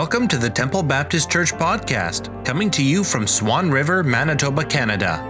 Welcome 0.00 0.28
to 0.28 0.38
the 0.38 0.48
Temple 0.48 0.82
Baptist 0.82 1.30
Church 1.30 1.52
podcast, 1.52 2.42
coming 2.42 2.70
to 2.70 2.82
you 2.82 3.04
from 3.04 3.26
Swan 3.26 3.70
River, 3.70 4.02
Manitoba, 4.02 4.64
Canada. 4.64 5.20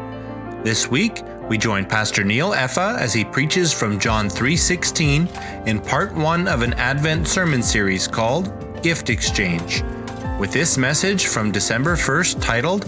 This 0.62 0.88
week, 0.88 1.24
we 1.48 1.58
join 1.58 1.84
Pastor 1.84 2.22
Neil 2.22 2.52
Effa 2.52 2.96
as 2.96 3.12
he 3.12 3.24
preaches 3.24 3.72
from 3.72 3.98
John 3.98 4.30
3:16 4.30 5.28
in 5.66 5.80
part 5.80 6.14
1 6.14 6.46
of 6.46 6.62
an 6.62 6.74
Advent 6.74 7.26
sermon 7.26 7.64
series 7.64 8.06
called 8.06 8.52
Gift 8.80 9.10
Exchange. 9.10 9.82
With 10.38 10.52
this 10.52 10.78
message 10.78 11.26
from 11.26 11.50
December 11.50 11.96
1st 11.96 12.40
titled 12.40 12.86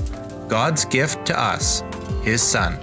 God's 0.49 0.85
Gift 0.85 1.26
to 1.26 1.36
Us, 1.36 1.82
His 2.22 2.43
Son. 2.43 2.79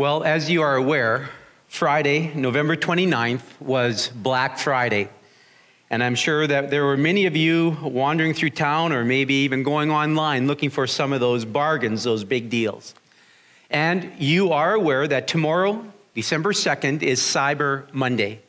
Well, 0.00 0.24
as 0.24 0.48
you 0.48 0.62
are 0.62 0.76
aware, 0.76 1.28
Friday, 1.68 2.32
November 2.34 2.74
29th, 2.74 3.42
was 3.60 4.08
Black 4.08 4.56
Friday. 4.56 5.10
And 5.90 6.02
I'm 6.02 6.14
sure 6.14 6.46
that 6.46 6.70
there 6.70 6.86
were 6.86 6.96
many 6.96 7.26
of 7.26 7.36
you 7.36 7.76
wandering 7.82 8.32
through 8.32 8.48
town 8.48 8.94
or 8.94 9.04
maybe 9.04 9.34
even 9.34 9.62
going 9.62 9.90
online 9.90 10.46
looking 10.46 10.70
for 10.70 10.86
some 10.86 11.12
of 11.12 11.20
those 11.20 11.44
bargains, 11.44 12.02
those 12.02 12.24
big 12.24 12.48
deals. 12.48 12.94
And 13.68 14.10
you 14.16 14.52
are 14.52 14.72
aware 14.72 15.06
that 15.06 15.28
tomorrow, 15.28 15.84
December 16.14 16.54
2nd, 16.54 17.02
is 17.02 17.20
Cyber 17.20 17.92
Monday. 17.92 18.40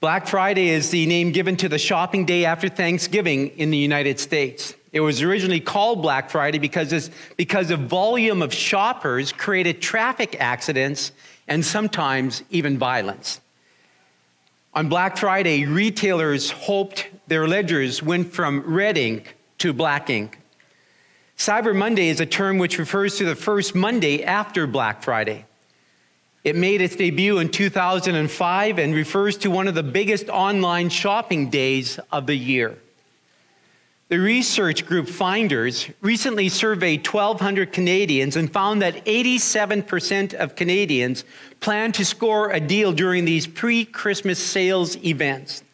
Black 0.00 0.26
Friday 0.26 0.70
is 0.70 0.90
the 0.90 1.06
name 1.06 1.30
given 1.30 1.56
to 1.58 1.68
the 1.68 1.78
shopping 1.78 2.24
day 2.24 2.44
after 2.44 2.68
Thanksgiving 2.68 3.50
in 3.50 3.70
the 3.70 3.78
United 3.78 4.18
States. 4.18 4.74
It 4.92 5.00
was 5.00 5.22
originally 5.22 5.60
called 5.60 6.02
Black 6.02 6.30
Friday 6.30 6.58
because, 6.58 7.10
because 7.36 7.68
the 7.68 7.76
volume 7.76 8.42
of 8.42 8.54
shoppers 8.54 9.32
created 9.32 9.82
traffic 9.82 10.36
accidents 10.40 11.12
and 11.48 11.64
sometimes 11.64 12.42
even 12.50 12.78
violence. 12.78 13.40
On 14.74 14.88
Black 14.88 15.16
Friday, 15.16 15.64
retailers 15.64 16.50
hoped 16.50 17.08
their 17.26 17.48
ledgers 17.48 18.02
went 18.02 18.32
from 18.32 18.60
red 18.60 18.98
ink 18.98 19.36
to 19.58 19.72
black 19.72 20.10
ink. 20.10 20.38
Cyber 21.38 21.74
Monday 21.74 22.08
is 22.08 22.20
a 22.20 22.26
term 22.26 22.58
which 22.58 22.78
refers 22.78 23.16
to 23.18 23.24
the 23.24 23.34
first 23.34 23.74
Monday 23.74 24.22
after 24.22 24.66
Black 24.66 25.02
Friday. 25.02 25.44
It 26.44 26.56
made 26.56 26.80
its 26.80 26.96
debut 26.96 27.38
in 27.38 27.50
2005 27.50 28.78
and 28.78 28.94
refers 28.94 29.36
to 29.38 29.50
one 29.50 29.66
of 29.66 29.74
the 29.74 29.82
biggest 29.82 30.28
online 30.28 30.88
shopping 30.88 31.50
days 31.50 31.98
of 32.12 32.26
the 32.26 32.36
year. 32.36 32.78
The 34.08 34.20
research 34.20 34.86
group 34.86 35.08
Finders 35.08 35.90
recently 36.00 36.48
surveyed 36.48 37.04
1,200 37.04 37.72
Canadians 37.72 38.36
and 38.36 38.52
found 38.52 38.80
that 38.80 39.04
87% 39.04 40.32
of 40.34 40.54
Canadians 40.54 41.24
plan 41.58 41.90
to 41.90 42.04
score 42.04 42.50
a 42.52 42.60
deal 42.60 42.92
during 42.92 43.24
these 43.24 43.48
pre 43.48 43.84
Christmas 43.84 44.38
sales 44.38 44.96
events. 45.04 45.64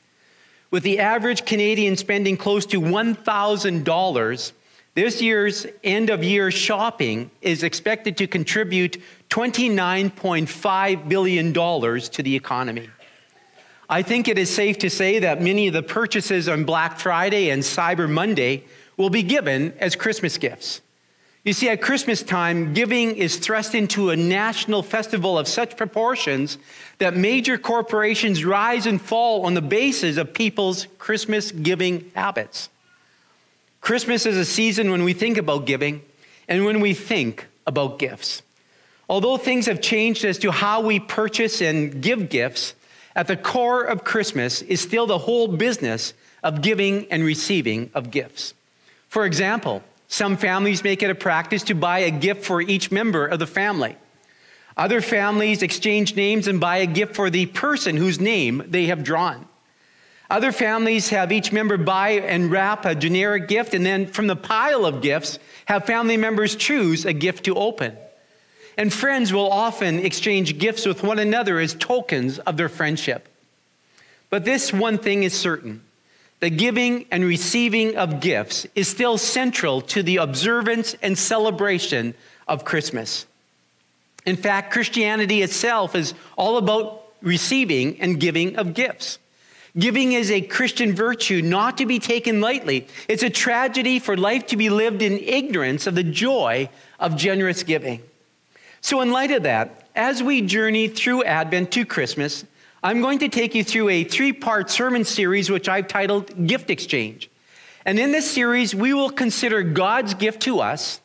With 0.71 0.83
the 0.83 0.99
average 0.99 1.45
Canadian 1.45 1.95
spending 1.99 2.39
close 2.39 2.65
to 2.67 2.81
$1,000, 2.81 4.53
this 4.95 5.21
year's 5.21 5.67
end 5.85 6.09
of 6.09 6.25
year 6.25 6.51
shopping 6.51 7.31
is 7.43 7.63
expected 7.63 8.17
to 8.17 8.27
contribute 8.27 8.97
$29.5 9.29 11.09
billion 11.09 11.53
to 11.53 12.23
the 12.23 12.35
economy. 12.35 12.89
I 13.93 14.01
think 14.01 14.27
it 14.27 14.39
is 14.39 14.49
safe 14.49 14.79
to 14.79 14.89
say 14.89 15.19
that 15.19 15.43
many 15.43 15.67
of 15.67 15.75
the 15.75 15.83
purchases 15.83 16.49
on 16.49 16.65
Black 16.65 16.99
Friday 16.99 17.51
and 17.51 17.63
Cyber 17.63 18.09
Monday 18.09 18.65
will 18.97 19.11
be 19.11 19.23
given 19.23 19.75
as 19.79 19.97
Christmas 19.97 20.39
gifts. 20.39 20.81
You 21.45 21.53
see, 21.53 21.69
at 21.69 21.83
Christmas 21.83 22.23
time, 22.23 22.73
giving 22.73 23.15
is 23.15 23.37
thrust 23.37 23.75
into 23.75 24.09
a 24.09 24.17
national 24.17 24.83
festival 24.83 25.39
of 25.39 25.47
such 25.47 25.77
proportions 25.77 26.57
that 27.01 27.15
major 27.19 27.59
corporations 27.59 28.47
rise 28.47 28.87
and 28.87 28.99
fall 28.99 29.45
on 29.45 29.53
the 29.53 29.61
basis 29.61 30.17
of 30.17 30.33
people's 30.33 30.87
Christmas 30.97 31.53
giving 31.53 32.11
habits. 32.15 32.71
Christmas 33.83 34.25
is 34.25 34.39
a 34.39 34.47
season 34.47 34.91
when 34.91 35.05
we 35.05 35.13
think 35.13 35.37
about 35.37 35.67
giving 35.67 36.01
and 36.49 36.65
when 36.65 36.81
we 36.81 36.95
think 36.95 37.47
about 37.67 37.99
gifts. 37.99 38.41
Although 39.07 39.37
things 39.37 39.67
have 39.67 39.83
changed 39.83 40.25
as 40.25 40.39
to 40.39 40.51
how 40.51 40.81
we 40.81 40.99
purchase 40.99 41.61
and 41.61 42.01
give 42.01 42.31
gifts, 42.31 42.75
at 43.15 43.27
the 43.27 43.37
core 43.37 43.83
of 43.83 44.05
Christmas 44.05 44.63
is 44.63 44.81
still 44.81 45.07
the 45.07 45.19
whole 45.19 45.49
business 45.49 46.15
of 46.43 46.63
giving 46.63 47.11
and 47.11 47.25
receiving 47.25 47.91
of 47.95 48.11
gifts. 48.11 48.55
For 49.09 49.27
example, 49.27 49.83
some 50.09 50.37
families 50.37 50.85
make 50.85 51.03
it 51.03 51.11
a 51.11 51.15
practice 51.15 51.63
to 51.65 51.75
buy 51.75 52.01
a 52.01 52.11
gift 52.11 52.45
for 52.45 52.61
each 52.61 52.91
member 52.91 53.27
of 53.27 53.39
the 53.39 53.47
family. 53.47 53.97
Other 54.77 55.01
families 55.01 55.63
exchange 55.63 56.17
names 56.17 56.49
and 56.49 56.61
buy 56.61 56.79
a 56.79 56.87
gift 56.87 57.15
for 57.15 57.31
the 57.31 57.47
person 57.47 57.97
whose 57.97 58.21
name 58.21 58.63
they 58.67 58.87
have 58.87 59.05
drawn. 59.05 59.47
Other 60.31 60.51
families 60.51 61.11
have 61.11 61.31
each 61.31 61.53
member 61.53 61.77
buy 61.77 62.13
and 62.13 62.51
wrap 62.51 62.87
a 62.87 62.95
generic 62.95 63.49
gift, 63.49 63.75
and 63.75 63.85
then 63.85 64.07
from 64.07 64.29
the 64.29 64.37
pile 64.37 64.87
of 64.87 65.03
gifts, 65.03 65.39
have 65.67 65.85
family 65.85 66.17
members 66.17 66.57
choose 66.57 67.05
a 67.05 67.13
gift 67.13 67.45
to 67.45 67.55
open. 67.55 67.97
And 68.77 68.93
friends 68.93 69.33
will 69.33 69.51
often 69.51 69.99
exchange 69.99 70.59
gifts 70.59 70.87
with 70.87 71.03
one 71.03 71.19
another 71.19 71.59
as 71.59 71.75
tokens 71.75 72.39
of 72.39 72.57
their 72.57 72.69
friendship. 72.69 73.29
But 74.31 74.45
this 74.45 74.73
one 74.73 74.99
thing 74.99 75.25
is 75.25 75.35
certain 75.35 75.83
the 76.41 76.51
giving 76.51 77.07
and 77.13 77.25
receiving 77.25 77.97
of 77.97 78.19
gifts 78.19 78.67
is 78.75 78.89
still 78.89 79.17
central 79.17 79.81
to 79.83 80.03
the 80.03 80.17
observance 80.17 80.97
and 81.01 81.17
celebration 81.17 82.15
of 82.49 82.65
Christmas. 82.65 83.27
In 84.27 84.35
fact, 84.35 84.73
Christianity 84.73 85.43
itself 85.43 85.95
is 85.95 86.15
all 86.37 86.57
about 86.57 87.05
receiving 87.21 88.01
and 88.01 88.19
giving 88.19 88.57
of 88.57 88.75
gifts. 88.75 89.21
Giving 89.79 90.13
is 90.15 90.31
a 90.31 90.41
Christian 90.41 90.95
virtue 90.95 91.43
not 91.43 91.79
to 91.79 91.87
be 91.87 91.99
taken 91.99 92.41
lightly. 92.41 92.89
It's 93.09 93.23
a 93.23 93.31
tragedy 93.31 94.01
for 94.01 94.17
life 94.17 94.47
to 94.47 94.57
be 94.57 94.69
lived 94.69 95.01
in 95.01 95.19
ignorance 95.19 95.87
of 95.87 95.95
the 95.95 96.03
joy 96.03 96.69
of 96.99 97.17
generous 97.17 97.63
giving. 97.63 98.03
So, 98.83 99.01
in 99.01 99.13
light 99.13 99.31
of 99.31 99.45
that, 99.45 99.87
as 99.95 100.25
we 100.25 100.43
journey 100.43 100.89
through 100.89 101.23
Advent 101.23 101.71
to 101.73 101.87
Christmas, 101.87 102.45
I'm 102.83 103.01
going 103.01 103.21
to 103.21 103.29
take 103.29 103.55
you 103.55 103.63
through 103.63 103.91
a 103.91 104.03
three 104.03 104.33
part 104.33 104.71
sermon 104.71 105.05
series 105.05 105.49
which 105.49 105.69
I've 105.69 105.87
titled 105.87 106.49
Gift 106.49 106.69
Exchange. 106.69 107.31
And 107.87 107.97
in 107.97 108.11
this 108.11 108.29
series, 108.29 108.75
we 108.75 108.93
will 108.93 109.11
consider 109.11 109.63
God's 109.63 110.15
gift 110.15 110.43
to 110.43 110.59
us, 110.59 111.01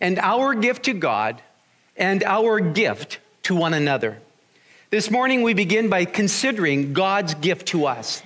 and 0.00 0.20
our 0.20 0.54
gift 0.54 0.84
to 0.84 0.92
God, 0.92 1.42
and 1.96 2.22
our 2.22 2.60
gift 2.60 3.18
to 3.42 3.56
one 3.56 3.74
another. 3.74 4.18
This 4.90 5.10
morning, 5.10 5.42
we 5.42 5.52
begin 5.52 5.88
by 5.88 6.04
considering 6.04 6.92
God's 6.92 7.34
gift 7.34 7.66
to 7.68 7.86
us. 7.86 8.22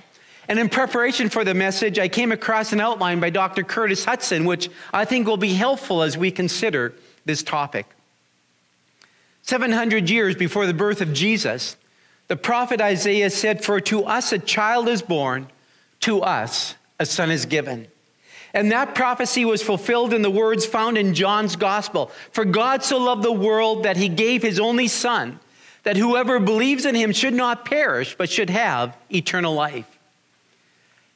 And 0.47 0.59
in 0.59 0.69
preparation 0.69 1.29
for 1.29 1.43
the 1.43 1.55
message, 1.55 1.97
I 1.97 2.07
came 2.07 2.31
across 2.31 2.71
an 2.71 2.79
outline 2.79 3.19
by 3.19 3.31
Dr. 3.31 3.63
Curtis 3.63 4.05
Hudson, 4.05 4.45
which 4.45 4.69
I 4.93 5.05
think 5.05 5.25
will 5.25 5.37
be 5.37 5.55
helpful 5.55 6.03
as 6.03 6.19
we 6.19 6.29
consider 6.29 6.93
this 7.25 7.41
topic. 7.41 7.87
700 9.51 10.09
years 10.09 10.37
before 10.37 10.65
the 10.65 10.73
birth 10.73 11.01
of 11.01 11.11
Jesus, 11.11 11.75
the 12.29 12.37
prophet 12.37 12.79
Isaiah 12.79 13.29
said, 13.29 13.65
For 13.65 13.81
to 13.81 14.05
us 14.05 14.31
a 14.31 14.39
child 14.39 14.87
is 14.87 15.01
born, 15.01 15.49
to 15.99 16.21
us 16.21 16.75
a 17.01 17.05
son 17.05 17.29
is 17.29 17.45
given. 17.45 17.89
And 18.53 18.71
that 18.71 18.95
prophecy 18.95 19.43
was 19.43 19.61
fulfilled 19.61 20.13
in 20.13 20.21
the 20.21 20.29
words 20.29 20.65
found 20.65 20.97
in 20.97 21.13
John's 21.13 21.57
gospel 21.57 22.11
For 22.31 22.45
God 22.45 22.81
so 22.81 22.97
loved 22.97 23.23
the 23.23 23.31
world 23.33 23.83
that 23.83 23.97
he 23.97 24.07
gave 24.07 24.41
his 24.41 24.57
only 24.57 24.87
son, 24.87 25.37
that 25.83 25.97
whoever 25.97 26.39
believes 26.39 26.85
in 26.85 26.95
him 26.95 27.11
should 27.11 27.33
not 27.33 27.65
perish, 27.65 28.15
but 28.17 28.29
should 28.29 28.49
have 28.49 28.95
eternal 29.13 29.53
life. 29.53 29.99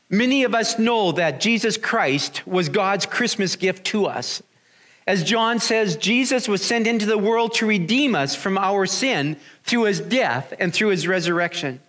Many 0.09 0.43
of 0.43 0.53
us 0.53 0.77
know 0.77 1.13
that 1.13 1.39
Jesus 1.39 1.77
Christ 1.77 2.45
was 2.45 2.67
God's 2.67 3.05
Christmas 3.05 3.55
gift 3.55 3.85
to 3.85 4.07
us. 4.07 4.43
As 5.07 5.23
John 5.23 5.59
says, 5.59 5.97
Jesus 5.97 6.47
was 6.47 6.65
sent 6.65 6.87
into 6.87 7.05
the 7.05 7.17
world 7.17 7.53
to 7.55 7.67
redeem 7.67 8.15
us 8.15 8.35
from 8.35 8.57
our 8.57 8.85
sin 8.85 9.37
through 9.63 9.83
his 9.83 9.99
death 9.99 10.53
and 10.59 10.73
through 10.73 10.89
his 10.89 11.07
resurrection. 11.07 11.79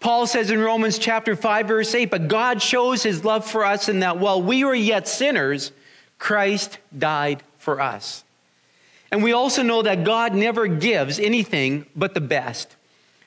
Paul 0.00 0.26
says 0.26 0.50
in 0.50 0.60
Romans 0.60 0.98
chapter 0.98 1.36
5 1.36 1.68
verse 1.68 1.94
8, 1.94 2.10
but 2.10 2.28
God 2.28 2.62
shows 2.62 3.02
his 3.02 3.24
love 3.24 3.48
for 3.48 3.64
us 3.64 3.88
in 3.88 4.00
that 4.00 4.18
while 4.18 4.42
we 4.42 4.64
were 4.64 4.74
yet 4.74 5.06
sinners, 5.06 5.70
Christ 6.18 6.78
died 6.96 7.42
for 7.58 7.80
us. 7.80 8.24
And 9.12 9.22
we 9.22 9.32
also 9.32 9.62
know 9.62 9.82
that 9.82 10.04
God 10.04 10.34
never 10.34 10.66
gives 10.66 11.18
anything 11.18 11.84
but 11.94 12.14
the 12.14 12.20
best. 12.20 12.74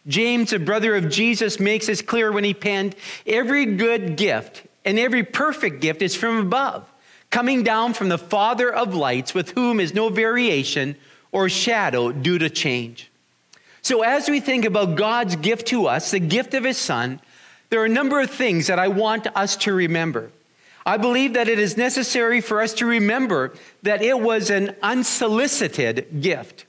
James, 0.07 0.53
a 0.53 0.59
brother 0.59 0.95
of 0.95 1.09
Jesus, 1.09 1.59
makes 1.59 1.85
this 1.87 2.01
clear 2.01 2.31
when 2.31 2.43
he 2.43 2.53
penned, 2.53 2.95
every 3.25 3.65
good 3.65 4.17
gift 4.17 4.63
and 4.83 4.97
every 4.97 5.23
perfect 5.23 5.81
gift 5.81 6.01
is 6.01 6.15
from 6.15 6.37
above 6.37 6.89
coming 7.29 7.63
down 7.63 7.93
from 7.93 8.09
the 8.09 8.17
Father 8.17 8.73
of 8.73 8.95
lights, 8.95 9.33
with 9.33 9.51
whom 9.51 9.79
is 9.79 9.93
no 9.93 10.09
variation 10.09 10.95
or 11.31 11.49
shadow 11.49 12.11
due 12.11 12.37
to 12.37 12.49
change. 12.49 13.11
So, 13.81 14.01
as 14.01 14.29
we 14.29 14.39
think 14.39 14.65
about 14.65 14.95
God's 14.95 15.35
gift 15.35 15.67
to 15.67 15.87
us, 15.87 16.11
the 16.11 16.19
gift 16.19 16.53
of 16.53 16.63
His 16.63 16.77
Son, 16.77 17.19
there 17.69 17.81
are 17.81 17.85
a 17.85 17.89
number 17.89 18.19
of 18.19 18.31
things 18.31 18.67
that 18.67 18.79
I 18.79 18.87
want 18.87 19.27
us 19.35 19.55
to 19.57 19.73
remember. 19.73 20.31
I 20.85 20.97
believe 20.97 21.33
that 21.33 21.47
it 21.47 21.59
is 21.59 21.77
necessary 21.77 22.41
for 22.41 22.61
us 22.61 22.73
to 22.75 22.85
remember 22.85 23.53
that 23.81 24.01
it 24.01 24.19
was 24.19 24.49
an 24.49 24.75
unsolicited 24.83 26.21
gift. 26.21 26.65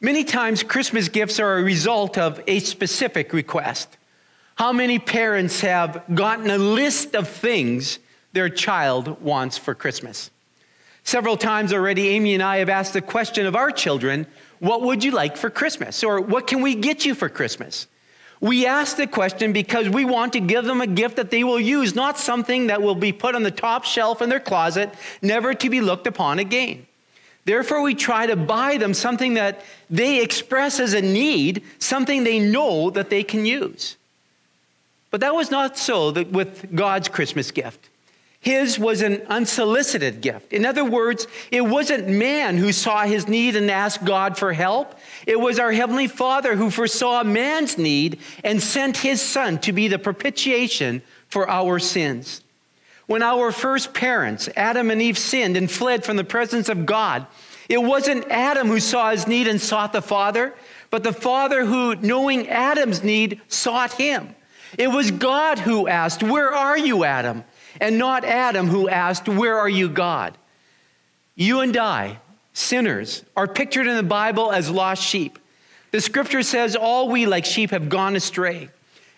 Many 0.00 0.24
times, 0.24 0.62
Christmas 0.62 1.08
gifts 1.08 1.38
are 1.38 1.58
a 1.58 1.62
result 1.62 2.18
of 2.18 2.42
a 2.46 2.58
specific 2.60 3.32
request. 3.32 3.96
How 4.56 4.72
many 4.72 4.98
parents 4.98 5.60
have 5.60 6.02
gotten 6.12 6.50
a 6.50 6.58
list 6.58 7.14
of 7.14 7.28
things 7.28 7.98
their 8.32 8.48
child 8.48 9.20
wants 9.22 9.58
for 9.58 9.74
Christmas? 9.74 10.30
Several 11.04 11.36
times 11.36 11.72
already, 11.72 12.08
Amy 12.08 12.34
and 12.34 12.42
I 12.42 12.58
have 12.58 12.68
asked 12.68 12.92
the 12.92 13.00
question 13.00 13.46
of 13.46 13.56
our 13.56 13.70
children 13.70 14.26
what 14.58 14.82
would 14.82 15.02
you 15.02 15.10
like 15.10 15.36
for 15.36 15.48
Christmas? 15.48 16.04
Or 16.04 16.20
what 16.20 16.46
can 16.46 16.60
we 16.60 16.74
get 16.74 17.04
you 17.04 17.14
for 17.14 17.28
Christmas? 17.28 17.86
We 18.40 18.66
ask 18.66 18.96
the 18.96 19.06
question 19.06 19.52
because 19.52 19.88
we 19.88 20.04
want 20.04 20.34
to 20.34 20.40
give 20.40 20.64
them 20.64 20.80
a 20.80 20.86
gift 20.86 21.16
that 21.16 21.30
they 21.30 21.44
will 21.44 21.60
use, 21.60 21.94
not 21.94 22.18
something 22.18 22.68
that 22.68 22.80
will 22.80 22.94
be 22.94 23.12
put 23.12 23.34
on 23.34 23.42
the 23.42 23.50
top 23.50 23.84
shelf 23.84 24.22
in 24.22 24.28
their 24.28 24.40
closet, 24.40 24.94
never 25.20 25.52
to 25.54 25.70
be 25.70 25.80
looked 25.80 26.06
upon 26.06 26.38
again. 26.38 26.86
Therefore, 27.44 27.82
we 27.82 27.94
try 27.94 28.26
to 28.26 28.36
buy 28.36 28.76
them 28.76 28.94
something 28.94 29.34
that 29.34 29.62
they 29.88 30.22
express 30.22 30.78
as 30.78 30.94
a 30.94 31.02
need, 31.02 31.64
something 31.78 32.22
they 32.24 32.38
know 32.38 32.90
that 32.90 33.10
they 33.10 33.22
can 33.22 33.44
use. 33.44 33.96
But 35.10 35.20
that 35.20 35.34
was 35.34 35.50
not 35.50 35.76
so 35.76 36.12
with 36.12 36.74
God's 36.74 37.08
Christmas 37.08 37.50
gift. 37.50 37.88
His 38.40 38.78
was 38.78 39.02
an 39.02 39.20
unsolicited 39.26 40.22
gift. 40.22 40.54
In 40.54 40.64
other 40.64 40.84
words, 40.84 41.26
it 41.50 41.60
wasn't 41.60 42.08
man 42.08 42.56
who 42.56 42.72
saw 42.72 43.02
his 43.02 43.28
need 43.28 43.54
and 43.54 43.70
asked 43.70 44.02
God 44.04 44.38
for 44.38 44.54
help. 44.54 44.98
It 45.26 45.38
was 45.38 45.58
our 45.58 45.72
Heavenly 45.72 46.06
Father 46.06 46.56
who 46.56 46.70
foresaw 46.70 47.22
man's 47.22 47.76
need 47.76 48.18
and 48.42 48.62
sent 48.62 48.96
his 48.96 49.20
Son 49.20 49.58
to 49.58 49.72
be 49.74 49.88
the 49.88 49.98
propitiation 49.98 51.02
for 51.28 51.50
our 51.50 51.78
sins. 51.78 52.42
When 53.06 53.22
our 53.22 53.52
first 53.52 53.92
parents, 53.92 54.48
Adam 54.56 54.90
and 54.90 55.02
Eve, 55.02 55.18
sinned 55.18 55.58
and 55.58 55.70
fled 55.70 56.02
from 56.02 56.16
the 56.16 56.24
presence 56.24 56.70
of 56.70 56.86
God, 56.86 57.26
it 57.68 57.82
wasn't 57.82 58.30
Adam 58.30 58.68
who 58.68 58.80
saw 58.80 59.10
his 59.10 59.26
need 59.26 59.48
and 59.48 59.60
sought 59.60 59.92
the 59.92 60.00
Father, 60.00 60.54
but 60.88 61.02
the 61.02 61.12
Father 61.12 61.66
who, 61.66 61.94
knowing 61.96 62.48
Adam's 62.48 63.04
need, 63.04 63.40
sought 63.48 63.92
him. 63.92 64.34
It 64.78 64.88
was 64.88 65.10
God 65.10 65.58
who 65.58 65.88
asked, 65.88 66.22
Where 66.22 66.54
are 66.54 66.78
you, 66.78 67.04
Adam? 67.04 67.44
And 67.80 67.98
not 67.98 68.24
Adam 68.24 68.66
who 68.66 68.88
asked, 68.88 69.28
Where 69.28 69.58
are 69.58 69.68
you, 69.68 69.88
God? 69.88 70.36
You 71.34 71.60
and 71.60 71.76
I, 71.76 72.18
sinners, 72.52 73.24
are 73.36 73.46
pictured 73.46 73.86
in 73.86 73.96
the 73.96 74.02
Bible 74.02 74.52
as 74.52 74.70
lost 74.70 75.02
sheep. 75.02 75.38
The 75.90 76.00
scripture 76.00 76.42
says, 76.42 76.76
All 76.76 77.08
we 77.08 77.26
like 77.26 77.44
sheep 77.44 77.70
have 77.70 77.88
gone 77.88 78.16
astray. 78.16 78.68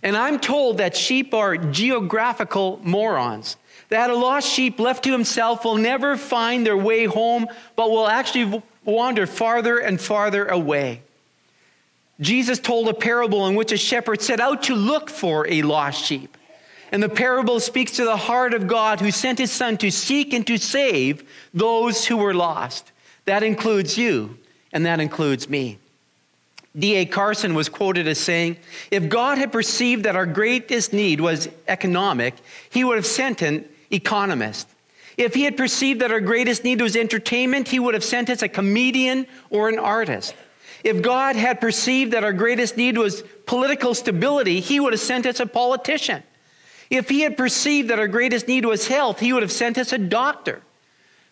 And 0.02 0.16
I'm 0.16 0.40
told 0.40 0.78
that 0.78 0.96
sheep 0.96 1.32
are 1.32 1.56
geographical 1.56 2.80
morons, 2.82 3.56
that 3.88 4.10
a 4.10 4.14
lost 4.14 4.50
sheep 4.50 4.80
left 4.80 5.04
to 5.04 5.12
himself 5.12 5.64
will 5.64 5.76
never 5.76 6.16
find 6.16 6.66
their 6.66 6.76
way 6.76 7.04
home, 7.04 7.46
but 7.76 7.90
will 7.90 8.08
actually 8.08 8.62
wander 8.84 9.26
farther 9.26 9.78
and 9.78 10.00
farther 10.00 10.46
away. 10.46 11.02
Jesus 12.20 12.58
told 12.58 12.88
a 12.88 12.94
parable 12.94 13.46
in 13.46 13.54
which 13.54 13.72
a 13.72 13.76
shepherd 13.76 14.22
set 14.22 14.40
out 14.40 14.64
to 14.64 14.74
look 14.74 15.08
for 15.08 15.46
a 15.48 15.62
lost 15.62 16.04
sheep. 16.04 16.36
And 16.92 17.02
the 17.02 17.08
parable 17.08 17.58
speaks 17.58 17.92
to 17.92 18.04
the 18.04 18.18
heart 18.18 18.52
of 18.52 18.66
God 18.66 19.00
who 19.00 19.10
sent 19.10 19.38
his 19.38 19.50
son 19.50 19.78
to 19.78 19.90
seek 19.90 20.34
and 20.34 20.46
to 20.46 20.58
save 20.58 21.28
those 21.54 22.06
who 22.06 22.18
were 22.18 22.34
lost. 22.34 22.92
That 23.24 23.42
includes 23.42 23.96
you, 23.96 24.38
and 24.72 24.84
that 24.84 25.00
includes 25.00 25.48
me. 25.48 25.78
D.A. 26.78 27.06
Carson 27.06 27.54
was 27.54 27.70
quoted 27.70 28.06
as 28.06 28.18
saying, 28.18 28.58
If 28.90 29.08
God 29.08 29.38
had 29.38 29.52
perceived 29.52 30.04
that 30.04 30.16
our 30.16 30.26
greatest 30.26 30.92
need 30.92 31.20
was 31.20 31.48
economic, 31.66 32.34
he 32.68 32.84
would 32.84 32.96
have 32.96 33.06
sent 33.06 33.40
an 33.40 33.66
economist. 33.90 34.68
If 35.16 35.34
he 35.34 35.44
had 35.44 35.56
perceived 35.56 36.00
that 36.00 36.10
our 36.10 36.20
greatest 36.20 36.64
need 36.64 36.80
was 36.80 36.96
entertainment, 36.96 37.68
he 37.68 37.78
would 37.78 37.94
have 37.94 38.04
sent 38.04 38.28
us 38.30 38.42
a 38.42 38.48
comedian 38.48 39.26
or 39.50 39.68
an 39.68 39.78
artist. 39.78 40.34
If 40.84 41.02
God 41.02 41.36
had 41.36 41.60
perceived 41.60 42.12
that 42.12 42.24
our 42.24 42.32
greatest 42.32 42.76
need 42.76 42.98
was 42.98 43.22
political 43.46 43.94
stability, 43.94 44.60
he 44.60 44.80
would 44.80 44.92
have 44.92 45.00
sent 45.00 45.26
us 45.26 45.40
a 45.40 45.46
politician. 45.46 46.22
If 46.92 47.08
he 47.08 47.22
had 47.22 47.38
perceived 47.38 47.88
that 47.88 47.98
our 47.98 48.06
greatest 48.06 48.46
need 48.46 48.66
was 48.66 48.86
health, 48.86 49.18
he 49.18 49.32
would 49.32 49.42
have 49.42 49.50
sent 49.50 49.78
us 49.78 49.94
a 49.94 49.98
doctor. 49.98 50.60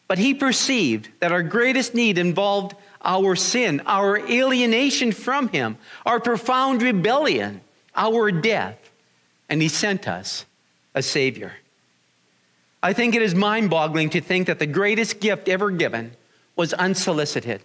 But 0.08 0.16
he 0.16 0.32
perceived 0.32 1.10
that 1.20 1.32
our 1.32 1.42
greatest 1.42 1.94
need 1.94 2.16
involved 2.16 2.74
our 3.04 3.36
sin, 3.36 3.82
our 3.84 4.16
alienation 4.16 5.12
from 5.12 5.48
him, 5.48 5.76
our 6.06 6.18
profound 6.18 6.80
rebellion, 6.80 7.60
our 7.94 8.32
death, 8.32 8.90
and 9.50 9.60
he 9.60 9.68
sent 9.68 10.08
us 10.08 10.46
a 10.94 11.02
Savior. 11.02 11.52
I 12.82 12.94
think 12.94 13.14
it 13.14 13.20
is 13.20 13.34
mind 13.34 13.68
boggling 13.68 14.08
to 14.10 14.22
think 14.22 14.46
that 14.46 14.60
the 14.60 14.66
greatest 14.66 15.20
gift 15.20 15.46
ever 15.46 15.70
given 15.70 16.12
was 16.56 16.72
unsolicited. 16.72 17.60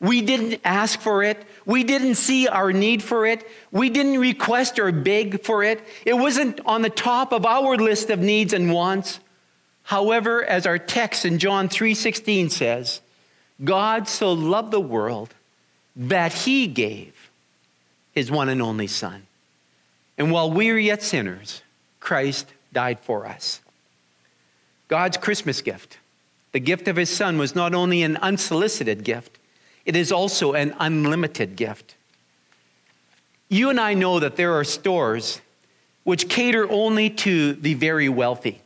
We 0.00 0.20
didn't 0.20 0.60
ask 0.64 1.00
for 1.00 1.22
it. 1.22 1.42
We 1.64 1.82
didn't 1.82 2.16
see 2.16 2.48
our 2.48 2.72
need 2.72 3.02
for 3.02 3.26
it. 3.26 3.48
We 3.72 3.88
didn't 3.88 4.18
request 4.18 4.78
or 4.78 4.92
beg 4.92 5.42
for 5.42 5.62
it. 5.62 5.82
It 6.04 6.14
wasn't 6.14 6.60
on 6.66 6.82
the 6.82 6.90
top 6.90 7.32
of 7.32 7.46
our 7.46 7.76
list 7.76 8.10
of 8.10 8.18
needs 8.18 8.52
and 8.52 8.72
wants. 8.72 9.20
However, 9.84 10.44
as 10.44 10.66
our 10.66 10.78
text 10.78 11.24
in 11.24 11.38
John 11.38 11.68
3:16 11.68 12.50
says, 12.50 13.00
God 13.64 14.08
so 14.08 14.32
loved 14.32 14.70
the 14.70 14.80
world 14.80 15.32
that 15.94 16.32
he 16.32 16.66
gave 16.66 17.30
his 18.12 18.30
one 18.30 18.48
and 18.48 18.60
only 18.60 18.86
son. 18.86 19.26
And 20.18 20.30
while 20.30 20.50
we 20.50 20.70
were 20.70 20.78
yet 20.78 21.02
sinners, 21.02 21.62
Christ 22.00 22.52
died 22.72 23.00
for 23.00 23.26
us. 23.26 23.60
God's 24.88 25.16
Christmas 25.16 25.62
gift, 25.62 25.98
the 26.52 26.60
gift 26.60 26.86
of 26.88 26.96
his 26.96 27.14
son 27.14 27.38
was 27.38 27.54
not 27.54 27.74
only 27.74 28.02
an 28.02 28.16
unsolicited 28.18 29.04
gift, 29.04 29.35
it 29.86 29.96
is 29.96 30.12
also 30.12 30.52
an 30.52 30.74
unlimited 30.78 31.56
gift. 31.56 31.94
You 33.48 33.70
and 33.70 33.80
I 33.80 33.94
know 33.94 34.20
that 34.20 34.36
there 34.36 34.54
are 34.54 34.64
stores 34.64 35.40
which 36.02 36.28
cater 36.28 36.70
only 36.70 37.08
to 37.10 37.54
the 37.54 37.74
very 37.74 38.08
wealthy. 38.08 38.60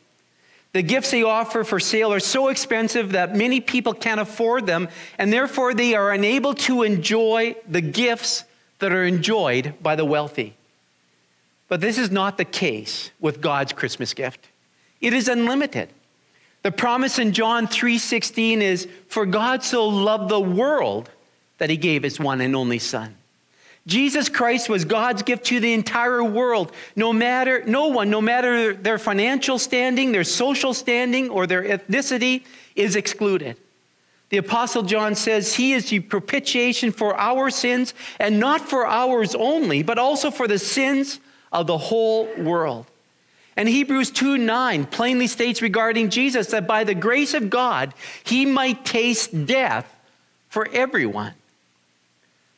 The 0.73 0.83
gifts 0.83 1.11
they 1.11 1.23
offer 1.23 1.65
for 1.65 1.81
sale 1.81 2.13
are 2.13 2.21
so 2.21 2.49
expensive 2.49 3.13
that 3.13 3.37
many 3.37 3.61
people 3.61 3.93
can't 3.93 4.21
afford 4.21 4.67
them, 4.67 4.89
and 5.19 5.33
therefore 5.33 5.75
they 5.75 5.95
are 5.95 6.13
unable 6.13 6.55
to 6.55 6.83
enjoy 6.83 7.57
the 7.69 7.81
gifts 7.81 8.45
that 8.79 8.93
are 8.93 9.05
enjoyed 9.05 9.75
by 9.83 9.97
the 9.97 10.05
wealthy. 10.05 10.55
But 11.69 11.81
this 11.81 11.99
is 11.99 12.11
not 12.11 12.39
the 12.39 12.45
case 12.45 13.11
with 13.21 13.41
God's 13.41 13.73
Christmas 13.73 14.15
gift. 14.15 14.49
It 15.01 15.13
is 15.13 15.29
unlimited. 15.29 15.89
The 16.63 16.73
promise 16.73 17.19
in 17.19 17.33
John 17.33 17.67
3:16 17.67 18.61
is 18.61 18.87
for 19.09 19.25
God 19.27 19.65
so 19.65 19.89
loved 19.89 20.29
the 20.29 20.41
world 20.41 21.11
that 21.61 21.71
he 21.71 21.77
gave 21.77 22.03
his 22.03 22.19
one 22.19 22.41
and 22.41 22.57
only 22.57 22.79
son. 22.79 23.15
Jesus 23.87 24.29
Christ 24.29 24.69
was 24.69 24.85
God's 24.85 25.23
gift 25.23 25.45
to 25.47 25.61
the 25.61 25.73
entire 25.73 26.25
world. 26.25 26.73
No 26.97 27.13
matter 27.13 27.63
no 27.67 27.89
one, 27.89 28.11
no 28.11 28.21
matter 28.21 28.73
their 28.73 28.99
financial 28.99 29.59
standing, 29.59 30.11
their 30.13 30.25
social 30.25 30.75
standing 30.75 31.29
or 31.31 31.47
their 31.47 31.63
ethnicity 31.63 32.45
is 32.75 32.97
excluded. 32.97 33.57
The 34.31 34.39
apostle 34.39 34.85
John 34.85 35.15
says 35.15 35.55
he 35.55 35.73
is 35.73 35.91
the 35.91 36.01
propitiation 36.01 36.93
for 36.93 37.15
our 37.19 37.51
sins 37.51 37.95
and 38.19 38.41
not 38.41 38.61
for 38.61 38.87
ours 38.87 39.35
only, 39.35 39.83
but 39.83 39.99
also 39.99 40.31
for 40.31 40.49
the 40.49 40.59
sins 40.59 41.21
of 41.53 41.67
the 41.67 41.79
whole 41.79 42.29
world. 42.37 42.87
And 43.57 43.69
Hebrews 43.69 44.13
2 44.13 44.39
9 44.39 44.87
plainly 44.87 45.27
states 45.27 45.61
regarding 45.61 46.09
Jesus 46.09 46.47
that 46.49 46.67
by 46.67 46.85
the 46.85 46.95
grace 46.95 47.35
of 47.35 47.51
God, 47.51 47.93
he 48.25 48.47
might 48.47 48.85
taste 48.85 49.47
death 49.47 49.87
for 50.49 50.69
everyone. 50.73 51.35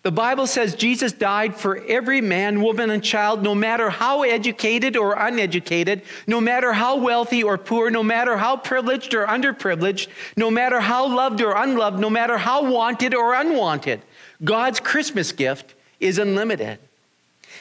The 0.02 0.10
Bible 0.10 0.48
says 0.48 0.74
Jesus 0.74 1.12
died 1.12 1.54
for 1.54 1.76
every 1.84 2.20
man, 2.20 2.60
woman, 2.60 2.90
and 2.90 3.04
child, 3.04 3.44
no 3.44 3.54
matter 3.54 3.88
how 3.88 4.24
educated 4.24 4.96
or 4.96 5.14
uneducated, 5.14 6.02
no 6.26 6.40
matter 6.40 6.72
how 6.72 6.96
wealthy 6.96 7.44
or 7.44 7.56
poor, 7.56 7.88
no 7.88 8.02
matter 8.02 8.36
how 8.36 8.56
privileged 8.56 9.14
or 9.14 9.26
underprivileged, 9.26 10.08
no 10.36 10.50
matter 10.50 10.80
how 10.80 11.06
loved 11.06 11.40
or 11.40 11.54
unloved, 11.54 12.00
no 12.00 12.10
matter 12.10 12.36
how 12.36 12.68
wanted 12.68 13.14
or 13.14 13.34
unwanted. 13.34 14.02
God's 14.42 14.80
Christmas 14.80 15.30
gift 15.30 15.74
is 16.00 16.18
unlimited. 16.18 16.80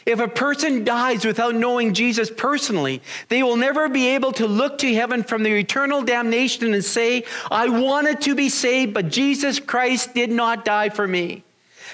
If 0.07 0.19
a 0.19 0.27
person 0.27 0.83
dies 0.83 1.23
without 1.23 1.53
knowing 1.53 1.93
Jesus 1.93 2.31
personally, 2.35 3.03
they 3.29 3.43
will 3.43 3.55
never 3.55 3.87
be 3.87 4.07
able 4.07 4.31
to 4.33 4.47
look 4.47 4.79
to 4.79 4.91
heaven 4.95 5.21
from 5.21 5.43
their 5.43 5.57
eternal 5.57 6.01
damnation 6.01 6.73
and 6.73 6.83
say, 6.83 7.23
I 7.51 7.69
wanted 7.69 8.21
to 8.21 8.33
be 8.33 8.49
saved, 8.49 8.95
but 8.95 9.09
Jesus 9.09 9.59
Christ 9.59 10.15
did 10.15 10.31
not 10.31 10.65
die 10.65 10.89
for 10.89 11.07
me. 11.07 11.43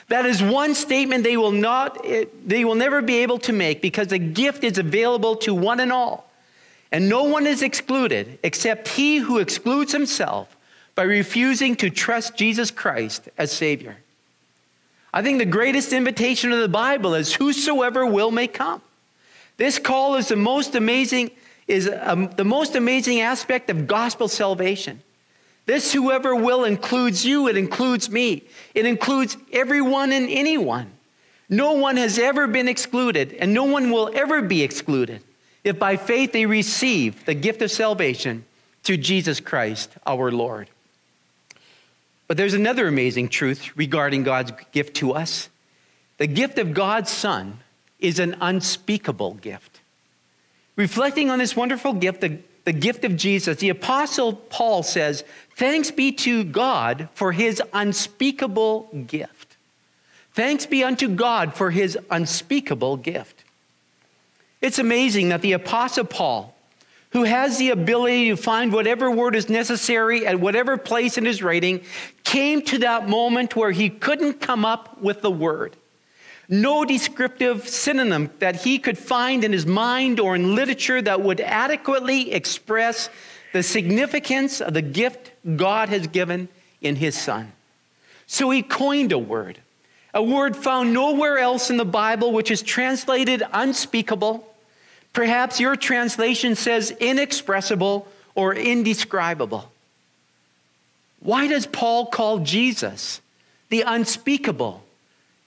That 0.09 0.25
is 0.25 0.41
one 0.41 0.73
statement 0.73 1.23
they 1.23 1.35
will 1.35 1.51
not 1.51 2.03
they 2.45 2.63
will 2.63 2.75
never 2.75 3.01
be 3.01 3.17
able 3.17 3.39
to 3.39 3.53
make 3.53 3.81
because 3.81 4.07
the 4.07 4.19
gift 4.19 4.63
is 4.63 4.77
available 4.77 5.35
to 5.37 5.53
one 5.53 5.79
and 5.79 5.91
all. 5.91 6.29
And 6.91 7.09
no 7.09 7.23
one 7.23 7.45
is 7.45 7.61
excluded 7.61 8.39
except 8.43 8.87
he 8.87 9.17
who 9.17 9.39
excludes 9.39 9.91
himself 9.91 10.55
by 10.95 11.03
refusing 11.03 11.75
to 11.77 11.89
trust 11.89 12.37
Jesus 12.37 12.71
Christ 12.71 13.27
as 13.37 13.51
savior. 13.51 13.97
I 15.13 15.21
think 15.21 15.39
the 15.39 15.45
greatest 15.45 15.91
invitation 15.93 16.53
of 16.53 16.59
the 16.59 16.69
Bible 16.69 17.13
is 17.13 17.33
whosoever 17.33 18.05
will 18.05 18.31
may 18.31 18.47
come. 18.47 18.81
This 19.57 19.79
call 19.79 20.15
is 20.15 20.29
the 20.29 20.35
most 20.35 20.75
amazing 20.75 21.31
is 21.67 21.89
um, 22.01 22.29
the 22.29 22.45
most 22.45 22.75
amazing 22.75 23.19
aspect 23.19 23.69
of 23.69 23.87
gospel 23.87 24.29
salvation. 24.29 25.01
This 25.67 25.93
whoever 25.93 26.35
will 26.35 26.63
includes 26.63 27.23
you, 27.23 27.47
it 27.47 27.55
includes 27.55 28.09
me, 28.09 28.43
it 28.73 28.87
includes 28.87 29.37
everyone 29.53 30.11
and 30.11 30.27
anyone. 30.29 30.89
No 31.49 31.73
one 31.73 31.97
has 31.97 32.17
ever 32.17 32.47
been 32.47 32.67
excluded, 32.67 33.33
and 33.33 33.53
no 33.53 33.65
one 33.65 33.91
will 33.91 34.09
ever 34.15 34.41
be 34.41 34.63
excluded 34.63 35.23
if 35.63 35.77
by 35.77 35.97
faith 35.97 36.31
they 36.31 36.45
receive 36.45 37.25
the 37.25 37.33
gift 37.33 37.61
of 37.61 37.69
salvation 37.69 38.45
through 38.83 38.97
Jesus 38.97 39.39
Christ 39.39 39.91
our 40.05 40.31
Lord. 40.31 40.69
But 42.27 42.37
there's 42.37 42.53
another 42.53 42.87
amazing 42.87 43.29
truth 43.29 43.77
regarding 43.77 44.23
God's 44.23 44.51
gift 44.71 44.95
to 44.95 45.13
us 45.13 45.49
the 46.17 46.27
gift 46.27 46.57
of 46.57 46.73
God's 46.73 47.11
Son 47.11 47.59
is 47.99 48.19
an 48.19 48.37
unspeakable 48.41 49.35
gift. 49.35 49.81
Reflecting 50.75 51.29
on 51.29 51.39
this 51.39 51.55
wonderful 51.55 51.93
gift, 51.93 52.21
the, 52.21 52.39
the 52.65 52.73
gift 52.73 53.03
of 53.03 53.15
Jesus, 53.15 53.57
the 53.57 53.69
Apostle 53.69 54.33
Paul 54.33 54.83
says, 54.83 55.23
Thanks 55.57 55.89
be 55.89 56.11
to 56.11 56.43
God 56.43 57.09
for 57.15 57.31
his 57.31 57.59
unspeakable 57.73 58.89
gift. 59.07 59.57
Thanks 60.33 60.67
be 60.67 60.83
unto 60.83 61.09
God 61.09 61.55
for 61.55 61.71
his 61.71 61.97
unspeakable 62.11 62.97
gift. 62.97 63.43
It's 64.61 64.77
amazing 64.77 65.29
that 65.29 65.41
the 65.41 65.53
Apostle 65.53 66.05
Paul, 66.05 66.55
who 67.09 67.23
has 67.23 67.57
the 67.57 67.71
ability 67.71 68.29
to 68.29 68.37
find 68.37 68.71
whatever 68.71 69.09
word 69.09 69.35
is 69.35 69.49
necessary 69.49 70.27
at 70.27 70.39
whatever 70.39 70.77
place 70.77 71.17
in 71.17 71.25
his 71.25 71.41
writing, 71.41 71.81
came 72.23 72.61
to 72.61 72.77
that 72.77 73.09
moment 73.09 73.55
where 73.55 73.71
he 73.71 73.89
couldn't 73.89 74.39
come 74.39 74.63
up 74.63 75.01
with 75.01 75.23
the 75.23 75.31
word. 75.31 75.75
No 76.49 76.85
descriptive 76.85 77.67
synonym 77.67 78.29
that 78.39 78.57
he 78.57 78.79
could 78.79 78.97
find 78.97 79.43
in 79.43 79.51
his 79.51 79.65
mind 79.65 80.19
or 80.19 80.35
in 80.35 80.55
literature 80.55 81.01
that 81.01 81.21
would 81.21 81.41
adequately 81.41 82.31
express 82.31 83.09
the 83.53 83.63
significance 83.63 84.61
of 84.61 84.73
the 84.73 84.81
gift 84.81 85.31
God 85.57 85.89
has 85.89 86.07
given 86.07 86.47
in 86.81 86.95
his 86.95 87.17
son. 87.17 87.51
So 88.27 88.49
he 88.49 88.61
coined 88.61 89.11
a 89.11 89.17
word, 89.17 89.57
a 90.13 90.21
word 90.21 90.55
found 90.55 90.93
nowhere 90.93 91.37
else 91.37 91.69
in 91.69 91.77
the 91.77 91.85
Bible, 91.85 92.31
which 92.31 92.51
is 92.51 92.61
translated 92.61 93.43
unspeakable. 93.51 94.47
Perhaps 95.13 95.59
your 95.59 95.75
translation 95.75 96.55
says 96.55 96.91
inexpressible 96.91 98.07
or 98.35 98.53
indescribable. 98.53 99.71
Why 101.19 101.47
does 101.47 101.65
Paul 101.65 102.05
call 102.05 102.39
Jesus 102.39 103.21
the 103.69 103.81
unspeakable, 103.81 104.83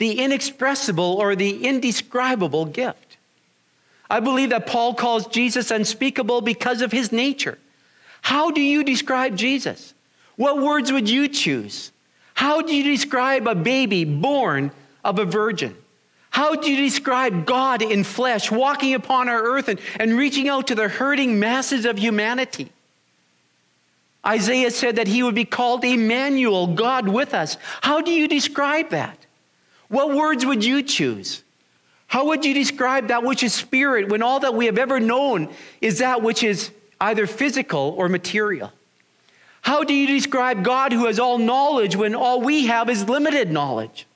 the 0.00 0.18
inexpressible, 0.18 1.04
or 1.20 1.36
the 1.36 1.66
indescribable 1.66 2.64
gift? 2.64 3.18
I 4.08 4.20
believe 4.20 4.48
that 4.48 4.66
Paul 4.66 4.94
calls 4.94 5.26
Jesus 5.26 5.70
unspeakable 5.70 6.40
because 6.40 6.80
of 6.80 6.90
his 6.90 7.12
nature. 7.12 7.58
How 8.22 8.50
do 8.50 8.62
you 8.62 8.82
describe 8.82 9.36
Jesus? 9.36 9.92
What 10.36 10.62
words 10.62 10.90
would 10.90 11.10
you 11.10 11.28
choose? 11.28 11.92
How 12.32 12.62
do 12.62 12.74
you 12.74 12.82
describe 12.82 13.46
a 13.46 13.54
baby 13.54 14.06
born 14.06 14.72
of 15.04 15.18
a 15.18 15.26
virgin? 15.26 15.76
How 16.30 16.56
do 16.56 16.72
you 16.72 16.82
describe 16.82 17.44
God 17.44 17.82
in 17.82 18.02
flesh 18.02 18.50
walking 18.50 18.94
upon 18.94 19.28
our 19.28 19.42
earth 19.42 19.68
and, 19.68 19.78
and 19.98 20.16
reaching 20.16 20.48
out 20.48 20.68
to 20.68 20.74
the 20.74 20.88
hurting 20.88 21.38
masses 21.38 21.84
of 21.84 21.98
humanity? 21.98 22.72
Isaiah 24.26 24.70
said 24.70 24.96
that 24.96 25.08
he 25.08 25.22
would 25.22 25.34
be 25.34 25.44
called 25.44 25.84
Emmanuel, 25.84 26.68
God 26.68 27.06
with 27.06 27.34
us. 27.34 27.58
How 27.82 28.00
do 28.00 28.10
you 28.10 28.28
describe 28.28 28.90
that? 28.90 29.19
What 29.90 30.14
words 30.14 30.46
would 30.46 30.64
you 30.64 30.82
choose? 30.82 31.42
How 32.06 32.26
would 32.26 32.44
you 32.44 32.54
describe 32.54 33.08
that 33.08 33.22
which 33.22 33.42
is 33.42 33.52
spirit 33.52 34.08
when 34.08 34.22
all 34.22 34.40
that 34.40 34.54
we 34.54 34.66
have 34.66 34.78
ever 34.78 34.98
known 34.98 35.52
is 35.80 35.98
that 35.98 36.22
which 36.22 36.42
is 36.42 36.70
either 37.00 37.26
physical 37.26 37.94
or 37.98 38.08
material? 38.08 38.72
How 39.62 39.84
do 39.84 39.92
you 39.92 40.06
describe 40.06 40.64
God 40.64 40.92
who 40.92 41.06
has 41.06 41.18
all 41.18 41.38
knowledge 41.38 41.96
when 41.96 42.14
all 42.14 42.40
we 42.40 42.66
have 42.66 42.88
is 42.88 43.08
limited 43.08 43.50
knowledge? 43.50 44.06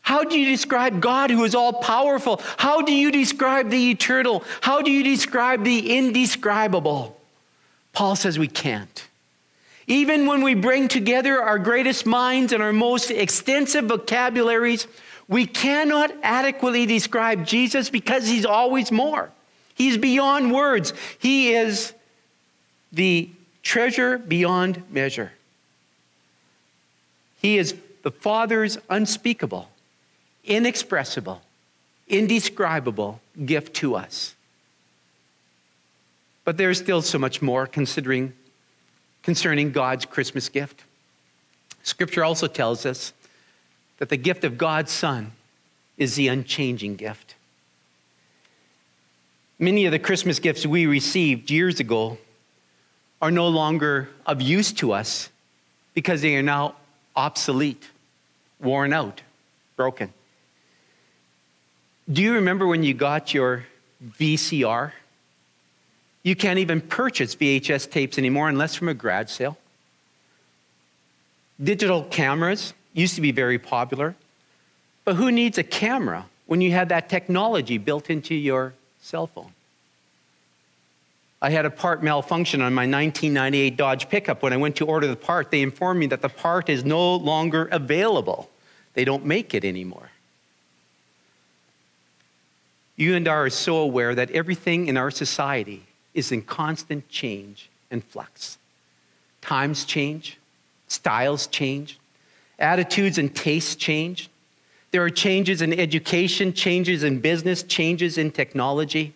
How 0.00 0.24
do 0.24 0.38
you 0.38 0.46
describe 0.46 1.00
God 1.00 1.30
who 1.30 1.44
is 1.44 1.54
all 1.54 1.74
powerful? 1.74 2.40
How 2.58 2.82
do 2.82 2.92
you 2.92 3.10
describe 3.10 3.70
the 3.70 3.90
eternal? 3.90 4.44
How 4.60 4.82
do 4.82 4.90
you 4.90 5.02
describe 5.02 5.64
the 5.64 5.96
indescribable? 5.96 7.18
Paul 7.92 8.16
says 8.16 8.38
we 8.38 8.48
can't. 8.48 9.08
Even 9.86 10.26
when 10.26 10.42
we 10.42 10.54
bring 10.54 10.88
together 10.88 11.42
our 11.42 11.58
greatest 11.58 12.06
minds 12.06 12.52
and 12.52 12.62
our 12.62 12.72
most 12.72 13.10
extensive 13.10 13.84
vocabularies, 13.84 14.86
we 15.28 15.46
cannot 15.46 16.12
adequately 16.22 16.86
describe 16.86 17.46
Jesus 17.46 17.90
because 17.90 18.26
he's 18.26 18.46
always 18.46 18.90
more. 18.90 19.30
He's 19.74 19.98
beyond 19.98 20.52
words. 20.52 20.92
He 21.18 21.52
is 21.54 21.92
the 22.92 23.28
treasure 23.62 24.18
beyond 24.18 24.82
measure. 24.90 25.32
He 27.42 27.58
is 27.58 27.74
the 28.02 28.10
Father's 28.10 28.78
unspeakable, 28.88 29.68
inexpressible, 30.44 31.42
indescribable 32.08 33.20
gift 33.44 33.74
to 33.76 33.96
us. 33.96 34.34
But 36.44 36.56
there's 36.58 36.78
still 36.78 37.02
so 37.02 37.18
much 37.18 37.42
more 37.42 37.66
considering 37.66 38.34
concerning 39.24 39.72
God's 39.72 40.04
Christmas 40.04 40.48
gift. 40.48 40.84
Scripture 41.82 42.22
also 42.22 42.46
tells 42.46 42.86
us 42.86 43.12
that 43.98 44.08
the 44.08 44.16
gift 44.16 44.44
of 44.44 44.56
God's 44.56 44.92
Son 44.92 45.32
is 45.96 46.14
the 46.14 46.28
unchanging 46.28 46.96
gift. 46.96 47.34
Many 49.58 49.86
of 49.86 49.92
the 49.92 49.98
Christmas 49.98 50.38
gifts 50.38 50.66
we 50.66 50.86
received 50.86 51.50
years 51.50 51.80
ago 51.80 52.18
are 53.22 53.30
no 53.30 53.48
longer 53.48 54.10
of 54.26 54.42
use 54.42 54.72
to 54.72 54.92
us 54.92 55.30
because 55.94 56.20
they 56.20 56.36
are 56.36 56.42
now 56.42 56.74
obsolete, 57.16 57.88
worn 58.60 58.92
out, 58.92 59.22
broken. 59.76 60.12
Do 62.12 62.20
you 62.20 62.34
remember 62.34 62.66
when 62.66 62.82
you 62.82 62.92
got 62.92 63.32
your 63.32 63.64
VCR? 64.18 64.92
You 66.24 66.34
can't 66.34 66.58
even 66.58 66.80
purchase 66.80 67.36
VHS 67.36 67.90
tapes 67.90 68.18
anymore 68.18 68.48
unless 68.48 68.74
from 68.74 68.88
a 68.88 68.94
garage 68.94 69.28
sale. 69.28 69.58
Digital 71.62 72.02
cameras 72.04 72.72
used 72.94 73.14
to 73.14 73.20
be 73.20 73.30
very 73.30 73.58
popular, 73.58 74.16
but 75.04 75.16
who 75.16 75.30
needs 75.30 75.58
a 75.58 75.62
camera 75.62 76.24
when 76.46 76.60
you 76.60 76.72
have 76.72 76.88
that 76.88 77.08
technology 77.08 77.78
built 77.78 78.10
into 78.10 78.34
your 78.34 78.72
cell 79.00 79.26
phone? 79.26 79.52
I 81.42 81.50
had 81.50 81.66
a 81.66 81.70
part 81.70 82.02
malfunction 82.02 82.62
on 82.62 82.72
my 82.72 82.86
1998 82.86 83.76
Dodge 83.76 84.08
pickup. 84.08 84.42
When 84.42 84.54
I 84.54 84.56
went 84.56 84.76
to 84.76 84.86
order 84.86 85.06
the 85.06 85.16
part, 85.16 85.50
they 85.50 85.60
informed 85.60 86.00
me 86.00 86.06
that 86.06 86.22
the 86.22 86.30
part 86.30 86.70
is 86.70 86.86
no 86.86 87.16
longer 87.16 87.68
available. 87.70 88.48
They 88.94 89.04
don't 89.04 89.26
make 89.26 89.52
it 89.52 89.62
anymore. 89.62 90.08
You 92.96 93.14
and 93.14 93.28
I 93.28 93.32
are 93.32 93.50
so 93.50 93.76
aware 93.76 94.14
that 94.14 94.30
everything 94.30 94.86
in 94.88 94.96
our 94.96 95.10
society 95.10 95.84
is 96.14 96.32
in 96.32 96.42
constant 96.42 97.08
change 97.08 97.68
and 97.90 98.02
flux. 98.04 98.58
Times 99.40 99.84
change, 99.84 100.38
styles 100.88 101.46
change, 101.48 101.98
attitudes 102.58 103.18
and 103.18 103.34
tastes 103.34 103.74
change. 103.74 104.30
There 104.90 105.02
are 105.02 105.10
changes 105.10 105.60
in 105.60 105.78
education, 105.78 106.52
changes 106.52 107.02
in 107.02 107.20
business, 107.20 107.62
changes 107.62 108.16
in 108.16 108.30
technology 108.30 109.12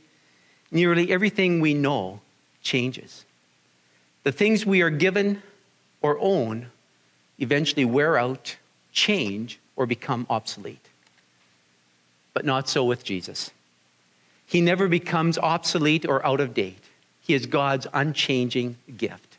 nearly 0.70 1.10
everything 1.10 1.60
we 1.60 1.74
know 1.74 2.20
changes. 2.62 3.24
The 4.24 4.32
things 4.32 4.66
we 4.66 4.82
are 4.82 4.90
given 4.90 5.42
or 6.02 6.18
own 6.20 6.66
eventually 7.38 7.84
wear 7.84 8.18
out, 8.18 8.56
change, 8.92 9.58
or 9.76 9.86
become 9.86 10.26
obsolete. 10.28 10.86
But 12.34 12.44
not 12.44 12.68
so 12.68 12.84
with 12.84 13.04
Jesus. 13.04 13.50
He 14.46 14.60
never 14.60 14.88
becomes 14.88 15.38
obsolete 15.38 16.06
or 16.06 16.24
out 16.26 16.40
of 16.40 16.54
date. 16.54 16.84
He 17.28 17.34
is 17.34 17.44
God's 17.44 17.86
unchanging 17.92 18.78
gift. 18.96 19.36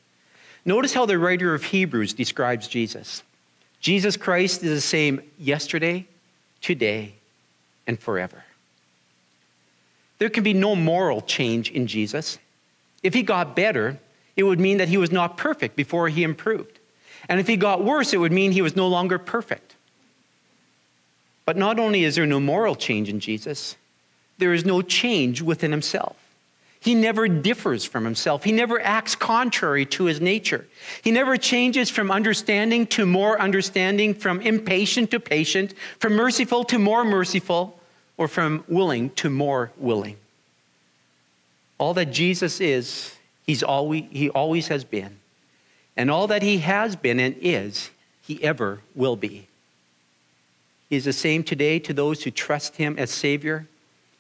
Notice 0.63 0.93
how 0.93 1.07
the 1.07 1.17
writer 1.17 1.55
of 1.55 1.63
Hebrews 1.63 2.13
describes 2.13 2.67
Jesus. 2.67 3.23
Jesus 3.81 4.15
Christ 4.15 4.63
is 4.63 4.69
the 4.69 4.81
same 4.81 5.21
yesterday, 5.39 6.05
today, 6.61 7.15
and 7.87 7.99
forever. 7.99 8.43
There 10.19 10.29
can 10.29 10.43
be 10.43 10.53
no 10.53 10.75
moral 10.75 11.21
change 11.21 11.71
in 11.71 11.87
Jesus. 11.87 12.37
If 13.01 13.15
he 13.15 13.23
got 13.23 13.55
better, 13.55 13.97
it 14.35 14.43
would 14.43 14.59
mean 14.59 14.77
that 14.77 14.89
he 14.89 14.97
was 14.97 15.11
not 15.11 15.35
perfect 15.35 15.75
before 15.75 16.09
he 16.09 16.21
improved. 16.21 16.77
And 17.27 17.39
if 17.39 17.47
he 17.47 17.57
got 17.57 17.83
worse, 17.83 18.13
it 18.13 18.17
would 18.17 18.31
mean 18.31 18.51
he 18.51 18.61
was 18.61 18.75
no 18.75 18.87
longer 18.87 19.17
perfect. 19.17 19.73
But 21.43 21.57
not 21.57 21.79
only 21.79 22.03
is 22.03 22.15
there 22.15 22.27
no 22.27 22.39
moral 22.39 22.75
change 22.75 23.09
in 23.09 23.19
Jesus, 23.19 23.77
there 24.37 24.53
is 24.53 24.63
no 24.63 24.83
change 24.83 25.41
within 25.41 25.71
himself. 25.71 26.15
He 26.81 26.95
never 26.95 27.27
differs 27.27 27.83
from 27.83 28.05
himself. 28.05 28.43
He 28.43 28.53
never 28.53 28.79
acts 28.79 29.15
contrary 29.15 29.85
to 29.87 30.05
his 30.05 30.21
nature. 30.21 30.65
He 31.03 31.11
never 31.11 31.35
changes 31.35 31.89
from 31.89 32.09
understanding 32.09 32.87
to 32.87 33.05
more 33.05 33.39
understanding, 33.39 34.13
from 34.13 34.39
impatient 34.39 35.11
to 35.11 35.19
patient, 35.19 35.73
from 35.99 36.13
merciful 36.13 36.63
to 36.65 36.79
more 36.79 37.03
merciful 37.03 37.77
or 38.17 38.29
from 38.29 38.63
willing 38.67 39.09
to 39.11 39.29
more 39.29 39.71
willing. 39.77 40.15
All 41.77 41.93
that 41.95 42.11
Jesus 42.11 42.61
is, 42.61 43.15
he's 43.45 43.63
always, 43.63 44.05
he 44.11 44.29
always 44.29 44.67
has 44.67 44.85
been. 44.85 45.19
And 45.97 46.09
all 46.09 46.27
that 46.27 46.43
he 46.43 46.59
has 46.59 46.95
been 46.95 47.19
and 47.19 47.35
is, 47.41 47.89
he 48.21 48.41
ever 48.41 48.79
will 48.95 49.17
be. 49.17 49.47
He 50.89 50.95
is 50.95 51.05
the 51.05 51.13
same 51.13 51.43
today 51.43 51.77
to 51.79 51.93
those 51.93 52.23
who 52.23 52.31
trust 52.31 52.77
him 52.77 52.97
as 52.97 53.11
Savior 53.11 53.67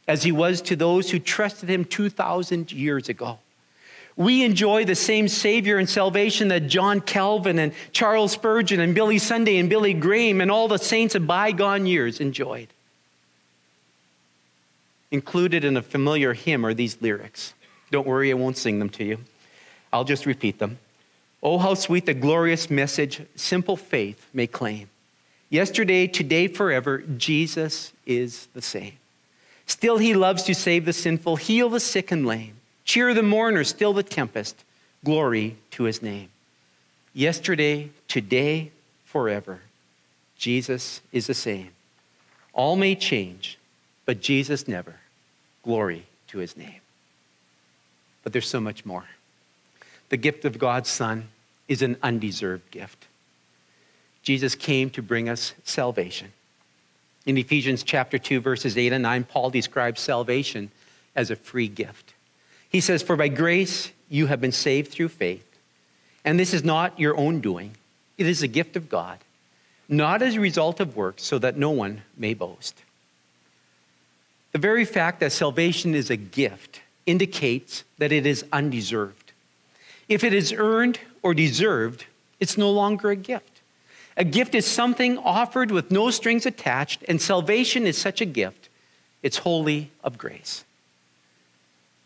as 0.09 0.23
he 0.23 0.31
was 0.31 0.59
to 0.63 0.75
those 0.75 1.11
who 1.11 1.19
trusted 1.19 1.69
him 1.69 1.85
2,000 1.85 2.71
years 2.71 3.09
ago. 3.09 3.37
We 4.17 4.43
enjoy 4.43 4.83
the 4.83 4.95
same 4.95 5.27
Savior 5.27 5.77
and 5.77 5.87
salvation 5.87 6.47
that 6.47 6.65
John 6.65 6.99
Calvin 6.99 7.59
and 7.59 7.73
Charles 7.91 8.31
Spurgeon 8.31 8.79
and 8.79 8.95
Billy 8.95 9.19
Sunday 9.19 9.57
and 9.57 9.69
Billy 9.69 9.93
Graham 9.93 10.41
and 10.41 10.49
all 10.49 10.67
the 10.67 10.79
saints 10.79 11.13
of 11.13 11.27
bygone 11.27 11.85
years 11.85 12.19
enjoyed. 12.19 12.69
Included 15.11 15.63
in 15.63 15.77
a 15.77 15.81
familiar 15.83 16.33
hymn 16.33 16.65
are 16.65 16.73
these 16.73 16.99
lyrics. 17.03 17.53
Don't 17.91 18.07
worry, 18.07 18.31
I 18.31 18.33
won't 18.33 18.57
sing 18.57 18.79
them 18.79 18.89
to 18.89 19.03
you. 19.03 19.19
I'll 19.93 20.05
just 20.05 20.25
repeat 20.25 20.57
them. 20.57 20.79
Oh, 21.43 21.59
how 21.59 21.75
sweet 21.75 22.07
the 22.07 22.15
glorious 22.15 22.71
message 22.71 23.21
simple 23.35 23.77
faith 23.77 24.27
may 24.33 24.47
claim. 24.47 24.89
Yesterday, 25.51 26.07
today, 26.07 26.47
forever, 26.47 26.97
Jesus 26.97 27.93
is 28.07 28.47
the 28.55 28.61
same. 28.63 28.93
Still, 29.69 29.99
he 29.99 30.15
loves 30.15 30.41
to 30.43 30.55
save 30.55 30.85
the 30.85 30.93
sinful, 30.93 31.35
heal 31.35 31.69
the 31.69 31.79
sick 31.79 32.11
and 32.11 32.25
lame, 32.25 32.55
cheer 32.85 33.13
the 33.13 33.21
mourner, 33.21 33.63
still 33.63 33.93
the 33.93 34.01
tempest. 34.01 34.65
Glory 35.05 35.57
to 35.71 35.83
his 35.83 36.01
name. 36.01 36.29
Yesterday, 37.13 37.91
today, 38.07 38.71
forever, 39.05 39.59
Jesus 40.35 41.01
is 41.11 41.27
the 41.27 41.35
same. 41.35 41.69
All 42.51 42.75
may 42.77 42.95
change, 42.95 43.59
but 44.05 44.21
Jesus 44.21 44.67
never. 44.67 44.95
Glory 45.61 46.07
to 46.29 46.39
his 46.39 46.57
name. 46.57 46.81
But 48.23 48.33
there's 48.33 48.49
so 48.49 48.59
much 48.59 48.87
more. 48.87 49.05
The 50.09 50.17
gift 50.17 50.45
of 50.45 50.57
God's 50.57 50.89
Son 50.89 51.29
is 51.67 51.83
an 51.83 51.95
undeserved 52.01 52.71
gift. 52.71 53.05
Jesus 54.23 54.55
came 54.55 54.89
to 54.89 55.03
bring 55.03 55.29
us 55.29 55.53
salvation. 55.63 56.33
In 57.29 57.37
Ephesians 57.37 57.83
chapter 57.83 58.17
2, 58.17 58.39
verses 58.39 58.75
8 58.75 58.91
and 58.91 59.03
9, 59.03 59.23
Paul 59.25 59.51
describes 59.51 60.01
salvation 60.01 60.71
as 61.15 61.29
a 61.29 61.35
free 61.35 61.67
gift. 61.67 62.15
He 62.71 62.81
says, 62.81 63.03
For 63.03 63.15
by 63.15 63.27
grace 63.27 63.91
you 64.09 64.25
have 64.25 64.41
been 64.41 64.51
saved 64.51 64.91
through 64.91 65.09
faith. 65.09 65.45
And 66.25 66.39
this 66.39 66.55
is 66.55 66.63
not 66.63 66.99
your 66.99 67.15
own 67.15 67.39
doing, 67.39 67.75
it 68.17 68.25
is 68.25 68.41
a 68.41 68.47
gift 68.47 68.75
of 68.75 68.89
God, 68.89 69.19
not 69.87 70.23
as 70.23 70.37
a 70.37 70.39
result 70.39 70.79
of 70.79 70.95
works, 70.95 71.21
so 71.21 71.37
that 71.37 71.55
no 71.55 71.69
one 71.69 72.01
may 72.17 72.33
boast. 72.33 72.81
The 74.51 74.57
very 74.57 74.83
fact 74.83 75.19
that 75.19 75.31
salvation 75.31 75.93
is 75.93 76.09
a 76.09 76.17
gift 76.17 76.81
indicates 77.05 77.83
that 77.99 78.11
it 78.11 78.25
is 78.25 78.43
undeserved. 78.51 79.33
If 80.07 80.23
it 80.23 80.33
is 80.33 80.51
earned 80.51 80.99
or 81.21 81.35
deserved, 81.35 82.07
it's 82.39 82.57
no 82.57 82.71
longer 82.71 83.11
a 83.11 83.15
gift. 83.15 83.58
A 84.19 84.25
gift 84.25 84.53
is 84.53 84.65
something 84.65 85.17
offered 85.17 85.71
with 85.71 85.91
no 85.91 86.11
strings 86.11 86.45
attached, 86.45 87.05
and 87.07 87.21
salvation 87.21 87.87
is 87.87 87.97
such 87.97 88.19
a 88.19 88.25
gift. 88.25 88.67
It's 89.23 89.37
wholly 89.37 89.91
of 90.03 90.17
grace. 90.17 90.65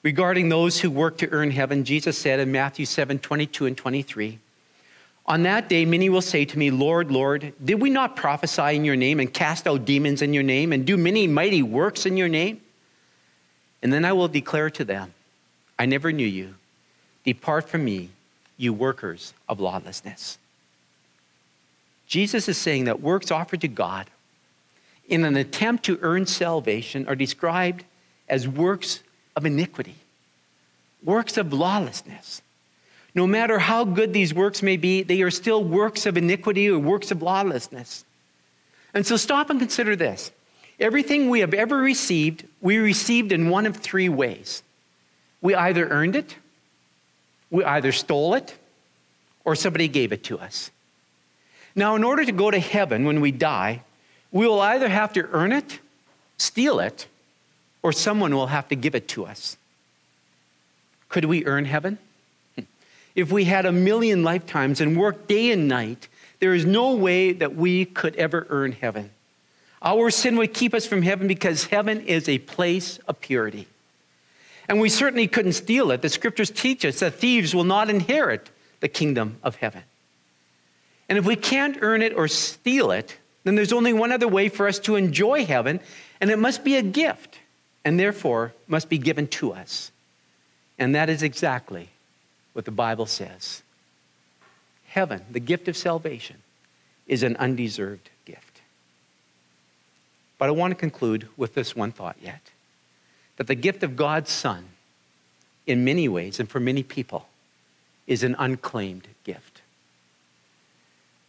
Regarding 0.04 0.50
those 0.50 0.80
who 0.80 0.92
work 0.92 1.18
to 1.18 1.30
earn 1.32 1.50
heaven, 1.50 1.84
Jesus 1.84 2.16
said 2.16 2.40
in 2.40 2.52
Matthew 2.52 2.86
7 2.86 3.18
22 3.18 3.66
and 3.66 3.76
23, 3.76 4.38
On 5.26 5.42
that 5.44 5.68
day, 5.68 5.86
many 5.86 6.08
will 6.08 6.22
say 6.22 6.46
to 6.46 6.60
me, 6.60 6.70
Lord, 6.70 7.10
Lord, 7.10 7.52
did 7.64 7.82
we 7.82 7.90
not 7.90 8.16
prophesy 8.16 8.76
in 8.76 8.86
your 8.86 8.96
name 8.96 9.20
and 9.20 9.34
cast 9.34 9.66
out 9.66 9.84
demons 9.84 10.22
in 10.22 10.36
your 10.36 10.44
name 10.44 10.72
and 10.72 10.86
do 10.86 10.98
many 10.98 11.26
mighty 11.26 11.64
works 11.64 12.06
in 12.06 12.16
your 12.16 12.30
name? 12.30 12.62
And 13.82 13.92
then 13.92 14.06
I 14.06 14.14
will 14.14 14.28
declare 14.28 14.70
to 14.70 14.86
them, 14.86 15.16
I 15.80 15.88
never 15.88 16.12
knew 16.12 16.28
you. 16.28 16.54
Depart 17.26 17.70
from 17.70 17.84
me, 17.84 18.10
you 18.58 18.72
workers 18.72 19.34
of 19.50 19.60
lawlessness. 19.60 20.38
Jesus 22.14 22.48
is 22.48 22.60
saying 22.60 22.84
that 22.84 23.02
works 23.02 23.32
offered 23.32 23.62
to 23.62 23.68
God 23.68 24.08
in 25.08 25.26
an 25.26 25.36
attempt 25.36 25.86
to 25.86 25.98
earn 26.04 26.28
salvation 26.28 27.08
are 27.08 27.16
described 27.16 27.86
as 28.30 28.48
works 28.48 29.00
of 29.36 29.48
iniquity, 29.48 29.96
works 31.04 31.38
of 31.38 31.52
lawlessness. 31.52 32.44
No 33.16 33.26
matter 33.26 33.58
how 33.58 33.84
good 33.84 34.14
these 34.14 34.32
works 34.32 34.62
may 34.62 34.78
be, 34.78 35.02
they 35.02 35.24
are 35.24 35.32
still 35.32 35.64
works 35.64 36.06
of 36.06 36.16
iniquity 36.16 36.70
or 36.70 36.78
works 36.78 37.10
of 37.10 37.24
lawlessness. 37.24 38.06
And 38.94 39.08
so 39.08 39.18
stop 39.18 39.50
and 39.50 39.60
consider 39.60 39.96
this. 39.96 40.32
Everything 40.80 41.32
we 41.32 41.40
have 41.40 41.56
ever 41.56 41.78
received, 41.78 42.46
we 42.62 42.78
received 42.78 43.32
in 43.32 43.50
one 43.50 43.66
of 43.66 43.78
three 43.78 44.10
ways. 44.10 44.62
We 45.42 45.56
either 45.56 45.90
earned 45.90 46.16
it, 46.16 46.36
we 47.50 47.64
either 47.64 47.92
stole 47.92 48.36
it, 48.36 48.56
or 49.46 49.56
somebody 49.56 49.88
gave 49.88 50.12
it 50.12 50.24
to 50.26 50.38
us. 50.38 50.70
Now, 51.76 51.96
in 51.96 52.04
order 52.04 52.24
to 52.26 52.32
go 52.32 52.52
to 52.52 52.60
heaven 52.60 53.06
when 53.06 53.22
we 53.22 53.32
die, 53.32 53.82
we 54.32 54.48
will 54.48 54.62
either 54.62 54.90
have 54.90 55.14
to 55.14 55.28
earn 55.32 55.52
it, 55.52 55.80
steal 56.38 56.80
it, 56.80 57.08
or 57.82 57.92
someone 57.92 58.36
will 58.36 58.48
have 58.48 58.68
to 58.70 58.76
give 58.76 58.96
it 58.96 59.08
to 59.10 59.26
us. 59.26 59.58
Could 61.10 61.26
we 61.26 61.46
earn 61.46 61.66
heaven? 61.66 61.98
Hmm. 62.56 62.64
If 63.16 63.32
we 63.32 63.46
had 63.46 63.66
a 63.66 63.72
million 63.72 64.24
lifetimes 64.24 64.82
and 64.82 64.98
worked 64.98 65.28
day 65.28 65.52
and 65.52 65.68
night, 65.68 66.08
there 66.40 66.54
is 66.54 66.66
no 66.66 66.96
way 66.96 67.34
that 67.34 67.56
we 67.56 67.86
could 67.86 68.16
ever 68.16 68.48
earn 68.50 68.72
heaven. 68.72 69.12
Our 69.82 70.10
sin 70.10 70.38
would 70.38 70.54
keep 70.54 70.74
us 70.74 70.86
from 70.86 71.02
heaven 71.02 71.28
because 71.28 71.66
heaven 71.66 72.02
is 72.02 72.30
a 72.30 72.40
place 72.40 73.00
of 73.08 73.20
purity. 73.20 73.68
And 74.70 74.80
we 74.80 74.90
certainly 74.90 75.28
couldn't 75.28 75.54
steal 75.54 75.92
it. 75.92 76.02
The 76.02 76.10
scriptures 76.10 76.50
teach 76.50 76.86
us 76.86 77.00
that 77.00 77.16
thieves 77.16 77.54
will 77.54 77.66
not 77.66 77.90
inherit 77.90 78.50
the 78.80 78.88
kingdom 78.88 79.38
of 79.44 79.58
heaven. 79.58 79.84
And 81.10 81.18
if 81.18 81.26
we 81.26 81.36
can't 81.36 81.78
earn 81.82 82.02
it 82.02 82.14
or 82.14 82.28
steal 82.28 82.92
it, 82.92 83.18
then 83.44 83.56
there's 83.56 83.74
only 83.74 83.94
one 83.94 84.12
other 84.12 84.28
way 84.28 84.50
for 84.50 84.68
us 84.68 84.80
to 84.80 84.96
enjoy 84.96 85.46
heaven, 85.46 85.80
and 86.22 86.30
it 86.30 86.40
must 86.40 86.64
be 86.64 86.76
a 86.76 86.82
gift, 86.82 87.40
and 87.84 88.00
therefore 88.00 88.54
must 88.68 88.90
be 88.90 88.98
given 88.98 89.28
to 89.28 89.54
us. 89.54 89.92
And 90.80 90.96
that 90.96 91.10
is 91.10 91.22
exactly 91.22 91.90
what 92.54 92.66
the 92.66 92.72
Bible 92.72 93.06
says. 93.06 93.62
Heaven, 94.88 95.26
the 95.30 95.40
gift 95.40 95.68
of 95.68 95.76
salvation, 95.76 96.38
is 97.08 97.24
an 97.24 97.36
undeserved 97.38 98.10
gift. 98.26 98.62
But 100.38 100.50
I 100.50 100.52
want 100.52 100.72
to 100.72 100.76
conclude 100.76 101.28
with 101.36 101.54
this 101.54 101.76
one 101.76 101.92
thought 101.92 102.18
yet 102.22 102.52
that 103.38 103.48
the 103.48 103.56
gift 103.56 103.84
of 103.84 103.96
God's 103.96 104.32
Son, 104.32 104.66
in 105.66 105.84
many 105.84 106.08
ways 106.08 106.40
and 106.40 106.50
for 106.50 106.60
many 106.60 106.84
people, 106.84 107.28
is 108.08 108.24
an 108.24 108.36
unclaimed 108.38 109.08
gift. 109.24 109.53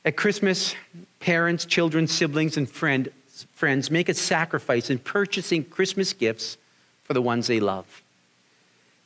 At 0.04 0.16
Christmas, 0.16 0.74
parents, 1.20 1.64
children, 1.64 2.06
siblings, 2.06 2.56
and 2.56 2.68
friend, 2.68 3.10
friends 3.54 3.90
make 3.90 4.08
a 4.08 4.14
sacrifice 4.14 4.90
in 4.90 4.98
purchasing 4.98 5.64
Christmas 5.64 6.12
gifts 6.12 6.58
for 7.04 7.14
the 7.14 7.22
ones 7.22 7.46
they 7.46 7.60
love. 7.60 8.02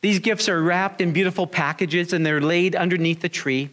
These 0.01 0.19
gifts 0.19 0.49
are 0.49 0.63
wrapped 0.63 1.01
in 1.01 1.13
beautiful 1.13 1.47
packages 1.47 2.13
and 2.13 2.25
they're 2.25 2.41
laid 2.41 2.75
underneath 2.75 3.21
the 3.21 3.29
tree. 3.29 3.71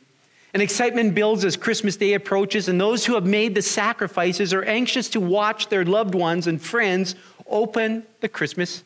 And 0.54 0.62
excitement 0.62 1.16
builds 1.16 1.44
as 1.44 1.58
Christmas 1.58 1.98
Day 1.98 2.14
approaches, 2.14 2.70
and 2.70 2.80
those 2.80 3.06
who 3.06 3.16
have 3.16 3.26
made 3.26 3.56
the 3.56 3.62
sacrifices 3.62 4.54
are 4.54 4.64
anxious 4.64 5.10
to 5.10 5.20
watch 5.20 5.68
their 5.68 5.84
loved 5.84 6.16
ones 6.16 6.48
and 6.48 6.62
friends 6.62 7.16
open 7.46 8.04
the 8.22 8.30
Christmas 8.30 8.84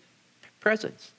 presents. 0.60 1.12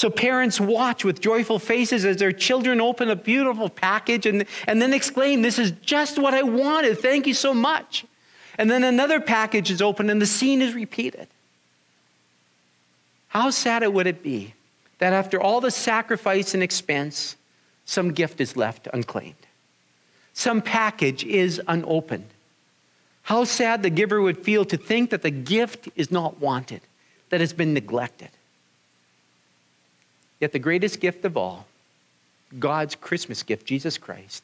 So 0.00 0.08
parents 0.08 0.58
watch 0.58 1.04
with 1.04 1.20
joyful 1.20 1.58
faces 1.58 2.06
as 2.06 2.16
their 2.16 2.32
children 2.32 2.80
open 2.80 3.10
a 3.10 3.14
beautiful 3.14 3.68
package 3.68 4.24
and, 4.24 4.46
and 4.66 4.80
then 4.80 4.94
exclaim, 4.94 5.42
This 5.42 5.58
is 5.58 5.72
just 5.82 6.18
what 6.18 6.32
I 6.32 6.42
wanted. 6.42 6.98
Thank 7.00 7.26
you 7.26 7.34
so 7.34 7.52
much. 7.52 8.06
And 8.56 8.70
then 8.70 8.82
another 8.82 9.20
package 9.20 9.70
is 9.70 9.82
opened 9.82 10.10
and 10.10 10.18
the 10.18 10.24
scene 10.24 10.62
is 10.62 10.72
repeated. 10.72 11.28
How 13.28 13.50
sad 13.50 13.82
it 13.82 13.92
would 13.92 14.06
it 14.06 14.22
be 14.22 14.54
that 15.00 15.12
after 15.12 15.38
all 15.38 15.60
the 15.60 15.70
sacrifice 15.70 16.54
and 16.54 16.62
expense, 16.62 17.36
some 17.84 18.14
gift 18.14 18.40
is 18.40 18.56
left 18.56 18.88
unclaimed? 18.94 19.34
Some 20.32 20.62
package 20.62 21.24
is 21.24 21.60
unopened. 21.68 22.28
How 23.24 23.44
sad 23.44 23.82
the 23.82 23.90
giver 23.90 24.22
would 24.22 24.38
feel 24.38 24.64
to 24.64 24.78
think 24.78 25.10
that 25.10 25.20
the 25.20 25.30
gift 25.30 25.90
is 25.94 26.10
not 26.10 26.40
wanted, 26.40 26.80
that 27.28 27.40
has 27.40 27.52
been 27.52 27.74
neglected. 27.74 28.30
Yet 30.40 30.52
the 30.52 30.58
greatest 30.58 31.00
gift 31.00 31.24
of 31.24 31.36
all, 31.36 31.66
God's 32.58 32.94
Christmas 32.96 33.42
gift, 33.42 33.66
Jesus 33.66 33.98
Christ, 33.98 34.42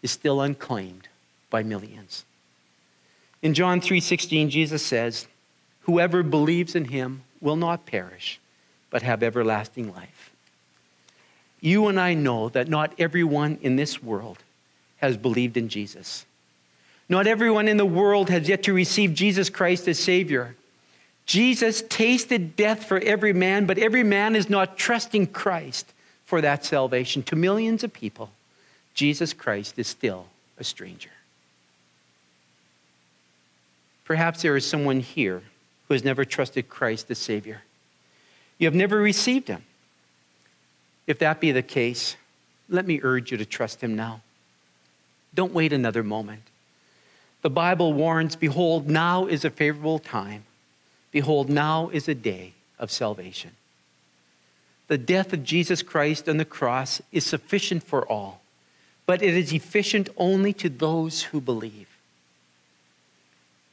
is 0.00 0.12
still 0.12 0.40
unclaimed 0.40 1.08
by 1.50 1.62
millions. 1.62 2.24
In 3.42 3.54
John 3.54 3.80
3:16 3.80 4.48
Jesus 4.48 4.84
says, 4.84 5.26
"Whoever 5.82 6.22
believes 6.22 6.74
in 6.74 6.86
him 6.86 7.22
will 7.40 7.56
not 7.56 7.86
perish, 7.86 8.38
but 8.90 9.02
have 9.02 9.22
everlasting 9.22 9.92
life." 9.92 10.30
You 11.60 11.88
and 11.88 11.98
I 11.98 12.14
know 12.14 12.48
that 12.50 12.68
not 12.68 12.94
everyone 12.98 13.58
in 13.60 13.76
this 13.76 14.02
world 14.02 14.38
has 14.98 15.16
believed 15.16 15.56
in 15.56 15.68
Jesus. 15.68 16.24
Not 17.08 17.26
everyone 17.26 17.68
in 17.68 17.78
the 17.78 17.86
world 17.86 18.30
has 18.30 18.48
yet 18.48 18.62
to 18.64 18.72
receive 18.72 19.14
Jesus 19.14 19.50
Christ 19.50 19.88
as 19.88 19.98
Savior. 19.98 20.54
Jesus 21.28 21.84
tasted 21.90 22.56
death 22.56 22.86
for 22.86 22.98
every 22.98 23.34
man, 23.34 23.66
but 23.66 23.76
every 23.76 24.02
man 24.02 24.34
is 24.34 24.48
not 24.48 24.78
trusting 24.78 25.26
Christ 25.26 25.92
for 26.24 26.40
that 26.40 26.64
salvation. 26.64 27.22
To 27.24 27.36
millions 27.36 27.84
of 27.84 27.92
people, 27.92 28.30
Jesus 28.94 29.34
Christ 29.34 29.78
is 29.78 29.86
still 29.86 30.26
a 30.56 30.64
stranger. 30.64 31.10
Perhaps 34.06 34.40
there 34.40 34.56
is 34.56 34.66
someone 34.66 35.00
here 35.00 35.42
who 35.86 35.94
has 35.94 36.02
never 36.02 36.24
trusted 36.24 36.70
Christ 36.70 37.10
as 37.10 37.18
Savior. 37.18 37.60
You 38.56 38.66
have 38.66 38.74
never 38.74 38.96
received 38.96 39.48
Him. 39.48 39.62
If 41.06 41.18
that 41.18 41.40
be 41.40 41.52
the 41.52 41.62
case, 41.62 42.16
let 42.70 42.86
me 42.86 43.00
urge 43.02 43.32
you 43.32 43.36
to 43.36 43.44
trust 43.44 43.82
Him 43.82 43.94
now. 43.94 44.22
Don't 45.34 45.52
wait 45.52 45.74
another 45.74 46.02
moment. 46.02 46.44
The 47.42 47.50
Bible 47.50 47.92
warns 47.92 48.34
Behold, 48.34 48.88
now 48.88 49.26
is 49.26 49.44
a 49.44 49.50
favorable 49.50 49.98
time. 49.98 50.44
Behold, 51.18 51.48
now 51.50 51.88
is 51.88 52.06
a 52.06 52.14
day 52.14 52.52
of 52.78 52.92
salvation. 52.92 53.50
The 54.86 54.96
death 54.96 55.32
of 55.32 55.42
Jesus 55.42 55.82
Christ 55.82 56.28
on 56.28 56.36
the 56.36 56.44
cross 56.44 57.02
is 57.10 57.26
sufficient 57.26 57.82
for 57.82 58.06
all, 58.06 58.40
but 59.04 59.20
it 59.20 59.34
is 59.34 59.52
efficient 59.52 60.10
only 60.16 60.52
to 60.52 60.68
those 60.68 61.24
who 61.24 61.40
believe. 61.40 61.88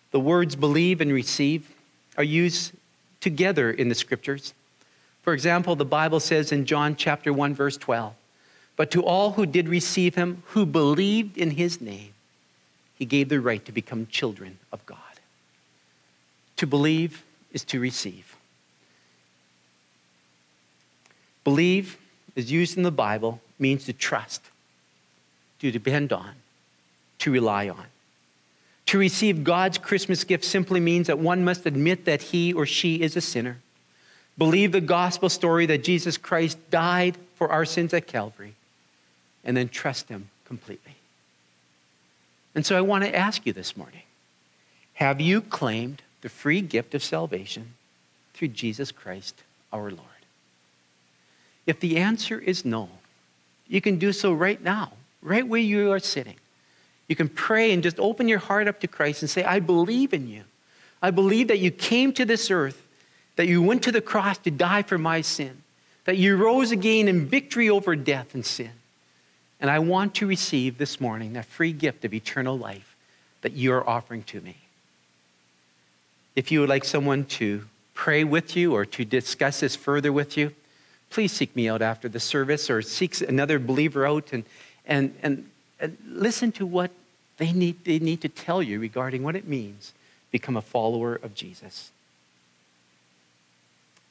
The 0.09 0.19
words 0.19 0.55
believe 0.55 1.01
and 1.01 1.13
receive 1.13 1.69
are 2.17 2.23
used 2.23 2.71
together 3.21 3.69
in 3.69 3.89
the 3.89 3.93
scriptures. 3.93 4.55
For 5.21 5.31
example, 5.31 5.75
the 5.75 5.85
Bible 5.85 6.19
says 6.19 6.51
in 6.51 6.65
John 6.65 6.95
chapter 6.95 7.31
1 7.31 7.53
verse 7.53 7.77
12, 7.77 8.15
"But 8.75 8.89
to 8.89 9.03
all 9.03 9.33
who 9.33 9.45
did 9.45 9.69
receive 9.69 10.15
him, 10.15 10.41
who 10.47 10.65
believed 10.65 11.37
in 11.37 11.51
his 11.51 11.79
name, 11.79 12.15
he 12.97 13.05
gave 13.05 13.29
the 13.29 13.39
right 13.39 13.63
to 13.65 13.71
become 13.71 14.07
children 14.07 14.57
of 14.71 14.83
God." 14.87 14.97
To 16.55 16.65
believe 16.65 17.21
is 17.55 17.63
to 17.63 17.79
receive. 17.79 18.35
Believe 21.45 21.97
is 22.35 22.51
used 22.51 22.75
in 22.75 22.83
the 22.83 22.91
Bible 22.91 23.39
means 23.57 23.85
to 23.85 23.93
trust, 23.93 24.41
to 25.61 25.71
depend 25.71 26.11
on, 26.11 26.31
to 27.19 27.31
rely 27.31 27.69
on. 27.69 27.85
To 28.87 28.99
receive 28.99 29.45
God's 29.45 29.77
Christmas 29.77 30.25
gift 30.25 30.43
simply 30.43 30.81
means 30.81 31.07
that 31.07 31.17
one 31.17 31.45
must 31.45 31.65
admit 31.65 32.05
that 32.05 32.21
he 32.21 32.51
or 32.51 32.65
she 32.65 33.01
is 33.01 33.15
a 33.15 33.21
sinner, 33.21 33.57
believe 34.37 34.73
the 34.73 34.81
gospel 34.81 35.29
story 35.29 35.65
that 35.67 35.83
Jesus 35.83 36.17
Christ 36.17 36.57
died 36.69 37.17
for 37.35 37.49
our 37.49 37.63
sins 37.63 37.93
at 37.93 38.05
Calvary, 38.05 38.53
and 39.45 39.55
then 39.55 39.69
trust 39.69 40.09
him 40.09 40.29
completely. 40.43 40.95
And 42.53 42.65
so 42.65 42.77
I 42.77 42.81
want 42.81 43.05
to 43.05 43.15
ask 43.15 43.45
you 43.45 43.53
this 43.53 43.77
morning 43.77 44.01
have 44.95 45.21
you 45.21 45.41
claimed 45.41 46.01
the 46.25 46.29
free 46.29 46.59
gift 46.59 46.95
of 46.95 47.03
salvation 47.03 47.75
through 48.33 48.47
Jesus 48.47 48.91
Christ 48.91 49.43
our 49.71 49.91
Lord? 49.91 50.01
If 51.67 51.79
the 51.79 51.97
answer 51.97 52.39
is 52.39 52.65
no, 52.65 52.89
you 53.67 53.79
can 53.79 53.99
do 53.99 54.11
so 54.11 54.33
right 54.33 54.59
now, 54.59 54.93
right 55.21 55.47
where 55.47 55.61
you 55.61 55.91
are 55.91 55.99
sitting. 55.99 56.37
You 57.07 57.15
can 57.15 57.29
pray 57.29 57.71
and 57.71 57.83
just 57.83 57.99
open 57.99 58.27
your 58.27 58.39
heart 58.39 58.67
up 58.67 58.79
to 58.79 58.87
Christ 58.87 59.21
and 59.21 59.29
say, 59.29 59.43
I 59.43 59.59
believe 59.59 60.15
in 60.15 60.27
you. 60.27 60.45
I 60.99 61.11
believe 61.11 61.49
that 61.49 61.59
you 61.59 61.69
came 61.69 62.11
to 62.13 62.25
this 62.25 62.49
earth, 62.49 62.81
that 63.35 63.45
you 63.45 63.61
went 63.61 63.83
to 63.83 63.91
the 63.91 64.01
cross 64.01 64.39
to 64.39 64.49
die 64.49 64.81
for 64.81 64.97
my 64.97 65.21
sin, 65.21 65.61
that 66.05 66.17
you 66.17 66.37
rose 66.37 66.71
again 66.71 67.07
in 67.07 67.27
victory 67.27 67.69
over 67.69 67.95
death 67.95 68.33
and 68.33 68.43
sin. 68.43 68.71
And 69.59 69.69
I 69.69 69.77
want 69.77 70.15
to 70.15 70.25
receive 70.25 70.79
this 70.79 70.99
morning 70.99 71.33
that 71.33 71.45
free 71.45 71.71
gift 71.71 72.03
of 72.03 72.15
eternal 72.15 72.57
life 72.57 72.95
that 73.41 73.53
you 73.53 73.73
are 73.73 73.87
offering 73.87 74.23
to 74.23 74.41
me. 74.41 74.55
If 76.35 76.51
you 76.51 76.59
would 76.61 76.69
like 76.69 76.85
someone 76.85 77.25
to 77.25 77.65
pray 77.93 78.23
with 78.23 78.55
you 78.55 78.73
or 78.73 78.85
to 78.85 79.05
discuss 79.05 79.61
this 79.61 79.75
further 79.75 80.11
with 80.11 80.37
you, 80.37 80.53
please 81.09 81.31
seek 81.31 81.55
me 81.55 81.69
out 81.69 81.81
after 81.81 82.09
the 82.09 82.19
service 82.19 82.69
or 82.69 82.81
seek 82.81 83.21
another 83.21 83.57
believer 83.57 84.05
out 84.05 84.33
and, 84.33 84.43
and, 84.85 85.15
and 85.23 85.49
and 85.79 85.97
listen 86.07 86.51
to 86.53 86.65
what 86.65 86.91
they 87.37 87.51
need, 87.51 87.83
they 87.83 87.99
need 87.99 88.21
to 88.21 88.29
tell 88.29 88.63
you 88.63 88.79
regarding 88.79 89.23
what 89.23 89.35
it 89.35 89.47
means 89.47 89.93
become 90.31 90.55
a 90.57 90.61
follower 90.61 91.15
of 91.15 91.35
Jesus. 91.35 91.91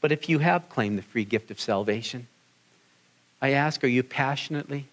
But 0.01 0.13
if 0.13 0.29
you 0.29 0.41
have 0.41 0.69
claimed 0.69 0.99
the 0.99 1.03
free 1.03 1.25
gift 1.25 1.51
of 1.51 1.59
salvation, 1.59 2.27
I 3.41 3.51
ask, 3.51 3.83
are 3.83 3.89
you 3.89 4.03
passionately, 4.03 4.87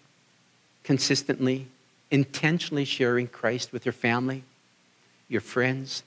consistently, 0.84 1.66
intentionally 2.10 2.84
sharing 2.84 3.26
Christ 3.26 3.72
with 3.72 3.84
your 3.84 3.92
family, 3.92 4.44
your 5.28 5.40
friends, 5.40 6.02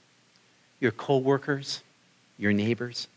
your 0.86 0.92
co-workers, 0.92 1.82
your 2.38 2.52
neighbors? 2.52 3.08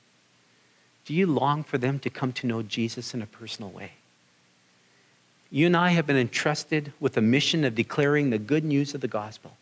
Do 1.05 1.13
you 1.13 1.27
long 1.27 1.63
for 1.63 1.77
them 1.77 1.99
to 1.99 2.10
come 2.10 2.34
to 2.34 2.47
know 2.47 2.63
Jesus 2.63 3.13
in 3.13 3.21
a 3.21 3.27
personal 3.27 3.69
way? 3.69 3.91
You 5.51 5.67
and 5.67 5.77
I 5.77 5.89
have 5.89 6.08
been 6.08 6.17
entrusted 6.17 6.93
with 6.99 7.15
a 7.15 7.21
mission 7.21 7.63
of 7.63 7.75
declaring 7.75 8.32
the 8.32 8.39
good 8.39 8.63
news 8.63 8.95
of 8.95 9.01
the 9.01 9.08
gospel. 9.08 9.55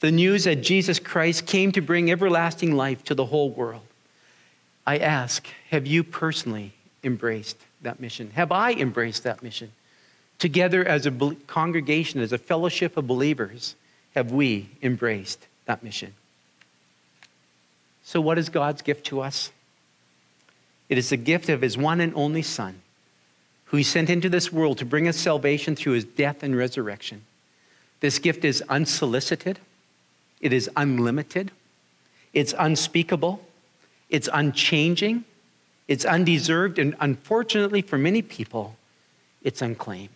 The 0.00 0.10
news 0.10 0.42
that 0.42 0.56
Jesus 0.56 0.98
Christ 0.98 1.46
came 1.46 1.70
to 1.70 1.80
bring 1.80 2.10
everlasting 2.10 2.72
life 2.72 3.04
to 3.04 3.14
the 3.14 3.26
whole 3.26 3.50
world. 3.50 3.86
I 4.84 4.98
ask, 4.98 5.46
have 5.70 5.86
you 5.86 6.02
personally 6.02 6.72
embraced 7.04 7.58
that 7.82 8.00
mission? 8.00 8.32
Have 8.32 8.50
I 8.50 8.72
embraced 8.72 9.22
that 9.22 9.40
mission? 9.40 9.70
Together 10.40 10.84
as 10.84 11.06
a 11.06 11.12
congregation, 11.46 12.20
as 12.20 12.32
a 12.32 12.38
fellowship 12.38 12.96
of 12.96 13.06
believers, 13.06 13.76
have 14.16 14.32
we 14.32 14.68
embraced 14.82 15.46
that 15.66 15.84
mission? 15.84 16.12
So, 18.06 18.22
what 18.22 18.38
is 18.38 18.48
God's 18.48 18.80
gift 18.80 19.04
to 19.06 19.20
us? 19.20 19.52
It 20.88 20.96
is 20.96 21.10
the 21.10 21.18
gift 21.18 21.50
of 21.50 21.60
His 21.60 21.76
one 21.76 22.00
and 22.00 22.14
only 22.14 22.40
Son 22.40 22.80
who 23.66 23.76
he 23.76 23.82
sent 23.82 24.08
into 24.08 24.28
this 24.28 24.52
world 24.52 24.78
to 24.78 24.84
bring 24.84 25.08
us 25.08 25.16
salvation 25.16 25.76
through 25.76 25.92
his 25.92 26.04
death 26.04 26.42
and 26.42 26.56
resurrection. 26.56 27.22
This 28.00 28.18
gift 28.18 28.44
is 28.44 28.62
unsolicited, 28.68 29.58
it 30.40 30.52
is 30.52 30.70
unlimited, 30.76 31.50
it's 32.32 32.54
unspeakable, 32.58 33.44
it's 34.08 34.28
unchanging, 34.32 35.24
it's 35.88 36.04
undeserved, 36.04 36.78
and 36.78 36.94
unfortunately 37.00 37.82
for 37.82 37.98
many 37.98 38.22
people, 38.22 38.76
it's 39.42 39.62
unclaimed. 39.62 40.10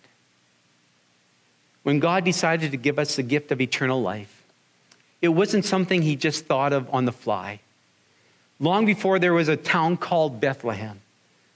When 1.82 1.98
God 1.98 2.24
decided 2.24 2.70
to 2.70 2.76
give 2.76 2.98
us 2.98 3.16
the 3.16 3.22
gift 3.22 3.50
of 3.50 3.60
eternal 3.60 4.00
life, 4.00 4.42
it 5.20 5.28
wasn't 5.28 5.64
something 5.64 6.02
he 6.02 6.14
just 6.14 6.46
thought 6.46 6.72
of 6.72 6.88
on 6.94 7.04
the 7.04 7.12
fly. 7.12 7.60
Long 8.60 8.84
before 8.84 9.18
there 9.18 9.32
was 9.32 9.48
a 9.48 9.56
town 9.56 9.96
called 9.96 10.38
Bethlehem, 10.38 11.00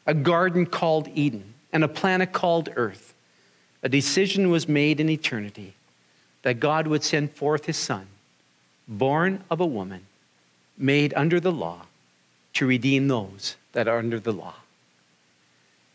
a 0.07 0.14
garden 0.14 0.64
called 0.64 1.09
Eden, 1.14 1.53
and 1.71 1.85
a 1.85 1.88
planet 1.88 2.33
called 2.33 2.71
Earth, 2.75 3.14
a 3.83 3.88
decision 3.88 4.51
was 4.51 4.67
made 4.67 5.01
in 5.01 5.11
eternity 5.11 5.75
that 6.43 6.61
God 6.61 6.87
would 6.87 7.05
send 7.05 7.31
forth 7.33 7.67
his 7.67 7.77
Son, 7.77 8.07
born 8.88 9.45
of 9.51 9.61
a 9.61 9.67
woman, 9.67 10.07
made 10.79 11.12
under 11.14 11.38
the 11.40 11.53
law, 11.53 11.83
to 12.55 12.67
redeem 12.67 13.09
those 13.09 13.57
that 13.73 13.87
are 13.87 13.99
under 13.99 14.19
the 14.19 14.33
law. 14.33 14.55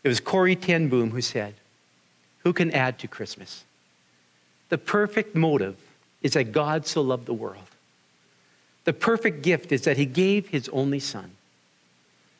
It 0.04 0.10
was 0.10 0.20
Corrie 0.20 0.56
ten 0.56 0.90
Boom 0.90 1.12
who 1.12 1.22
said, 1.22 1.56
Who 2.44 2.54
can 2.54 2.72
add 2.72 3.00
to 3.00 3.08
Christmas? 3.08 3.64
The 4.70 4.78
perfect 4.78 5.36
motive 5.36 5.78
is 6.22 6.34
that 6.34 6.52
God 6.52 6.86
so 6.86 7.02
loved 7.02 7.26
the 7.26 7.34
world. 7.34 7.69
The 8.86 8.94
perfect 8.94 9.42
gift 9.42 9.72
is 9.72 9.84
that 9.84 9.98
he 9.98 10.06
gave 10.06 10.48
his 10.48 10.70
only 10.70 11.00
Son. 11.00 11.32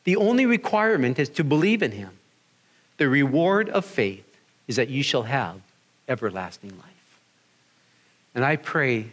The 0.04 0.16
only 0.16 0.46
requirement 0.46 1.18
is 1.18 1.28
to 1.30 1.44
believe 1.44 1.82
in 1.82 1.92
him 1.92 2.10
the 3.00 3.08
reward 3.08 3.70
of 3.70 3.86
faith 3.86 4.26
is 4.68 4.76
that 4.76 4.90
you 4.90 5.02
shall 5.02 5.22
have 5.22 5.58
everlasting 6.06 6.68
life. 6.68 7.18
And 8.34 8.44
I 8.44 8.56
pray 8.56 9.06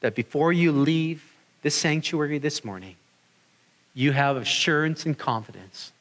that 0.00 0.16
before 0.16 0.52
you 0.52 0.72
leave 0.72 1.22
this 1.62 1.76
sanctuary 1.76 2.38
this 2.38 2.64
morning, 2.64 2.96
you 3.94 4.10
have 4.10 4.36
assurance 4.36 5.06
and 5.06 5.16
confidence 5.16 5.92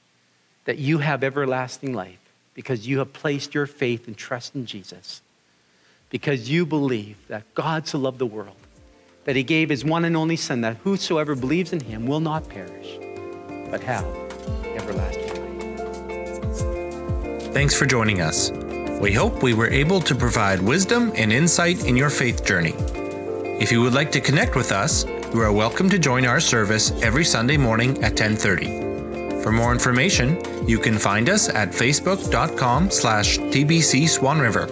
that 0.65 0.79
you 0.79 0.97
have 0.97 1.23
everlasting 1.23 1.93
life 1.93 2.17
because 2.55 2.88
you 2.88 2.97
have 2.97 3.13
placed 3.13 3.53
your 3.53 3.67
faith 3.67 4.08
and 4.08 4.17
trust 4.17 4.55
in 4.55 4.65
Jesus. 4.65 5.21
Because 6.10 6.49
you 6.49 6.65
believe 6.65 7.17
that 7.27 7.43
God 7.53 7.88
so 7.88 7.99
loved 7.99 8.17
the 8.17 8.25
world, 8.25 8.58
that 9.25 9.35
he 9.35 9.43
gave 9.43 9.69
his 9.69 9.83
one 9.83 10.05
and 10.05 10.15
only 10.15 10.38
Son, 10.38 10.61
that 10.61 10.77
whosoever 10.77 11.35
believes 11.35 11.73
in 11.73 11.81
him 11.81 12.05
will 12.05 12.21
not 12.21 12.47
perish, 12.47 12.97
but 13.69 13.83
have 13.83 14.05
everlasting 14.75 15.27
life. 15.27 15.53
Thanks 17.53 17.75
for 17.75 17.85
joining 17.85 18.21
us. 18.21 18.51
We 19.01 19.11
hope 19.11 19.43
we 19.43 19.53
were 19.53 19.69
able 19.69 19.99
to 20.01 20.15
provide 20.15 20.61
wisdom 20.61 21.11
and 21.15 21.33
insight 21.33 21.85
in 21.85 21.97
your 21.97 22.09
faith 22.09 22.45
journey. 22.45 22.73
If 23.59 23.71
you 23.71 23.81
would 23.81 23.93
like 23.93 24.11
to 24.13 24.21
connect 24.21 24.55
with 24.55 24.71
us, 24.71 25.05
you 25.33 25.41
are 25.41 25.51
welcome 25.51 25.89
to 25.89 25.99
join 25.99 26.25
our 26.25 26.39
service 26.39 26.91
every 27.01 27.25
Sunday 27.25 27.57
morning 27.57 28.01
at 28.03 28.15
10:30. 28.15 29.43
For 29.43 29.51
more 29.51 29.71
information, 29.71 30.38
you 30.67 30.79
can 30.79 30.97
find 30.97 31.29
us 31.29 31.49
at 31.49 31.69
facebook.com 31.71 32.89
slash 32.89 33.38
tbc 33.38 34.07
Swan 34.07 34.39
River. 34.39 34.67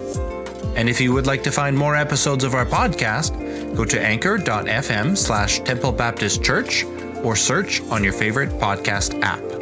And 0.74 0.88
if 0.88 1.00
you 1.00 1.12
would 1.12 1.26
like 1.26 1.42
to 1.44 1.52
find 1.52 1.76
more 1.76 1.94
episodes 1.94 2.44
of 2.44 2.54
our 2.54 2.66
podcast, 2.66 3.43
go 3.74 3.84
to 3.84 4.00
anchor.fm 4.00 5.16
slash 5.16 5.60
Temple 5.60 5.92
Baptist 5.92 6.42
Church 6.42 6.84
or 7.22 7.36
search 7.36 7.80
on 7.90 8.04
your 8.04 8.12
favorite 8.12 8.50
podcast 8.50 9.20
app. 9.22 9.53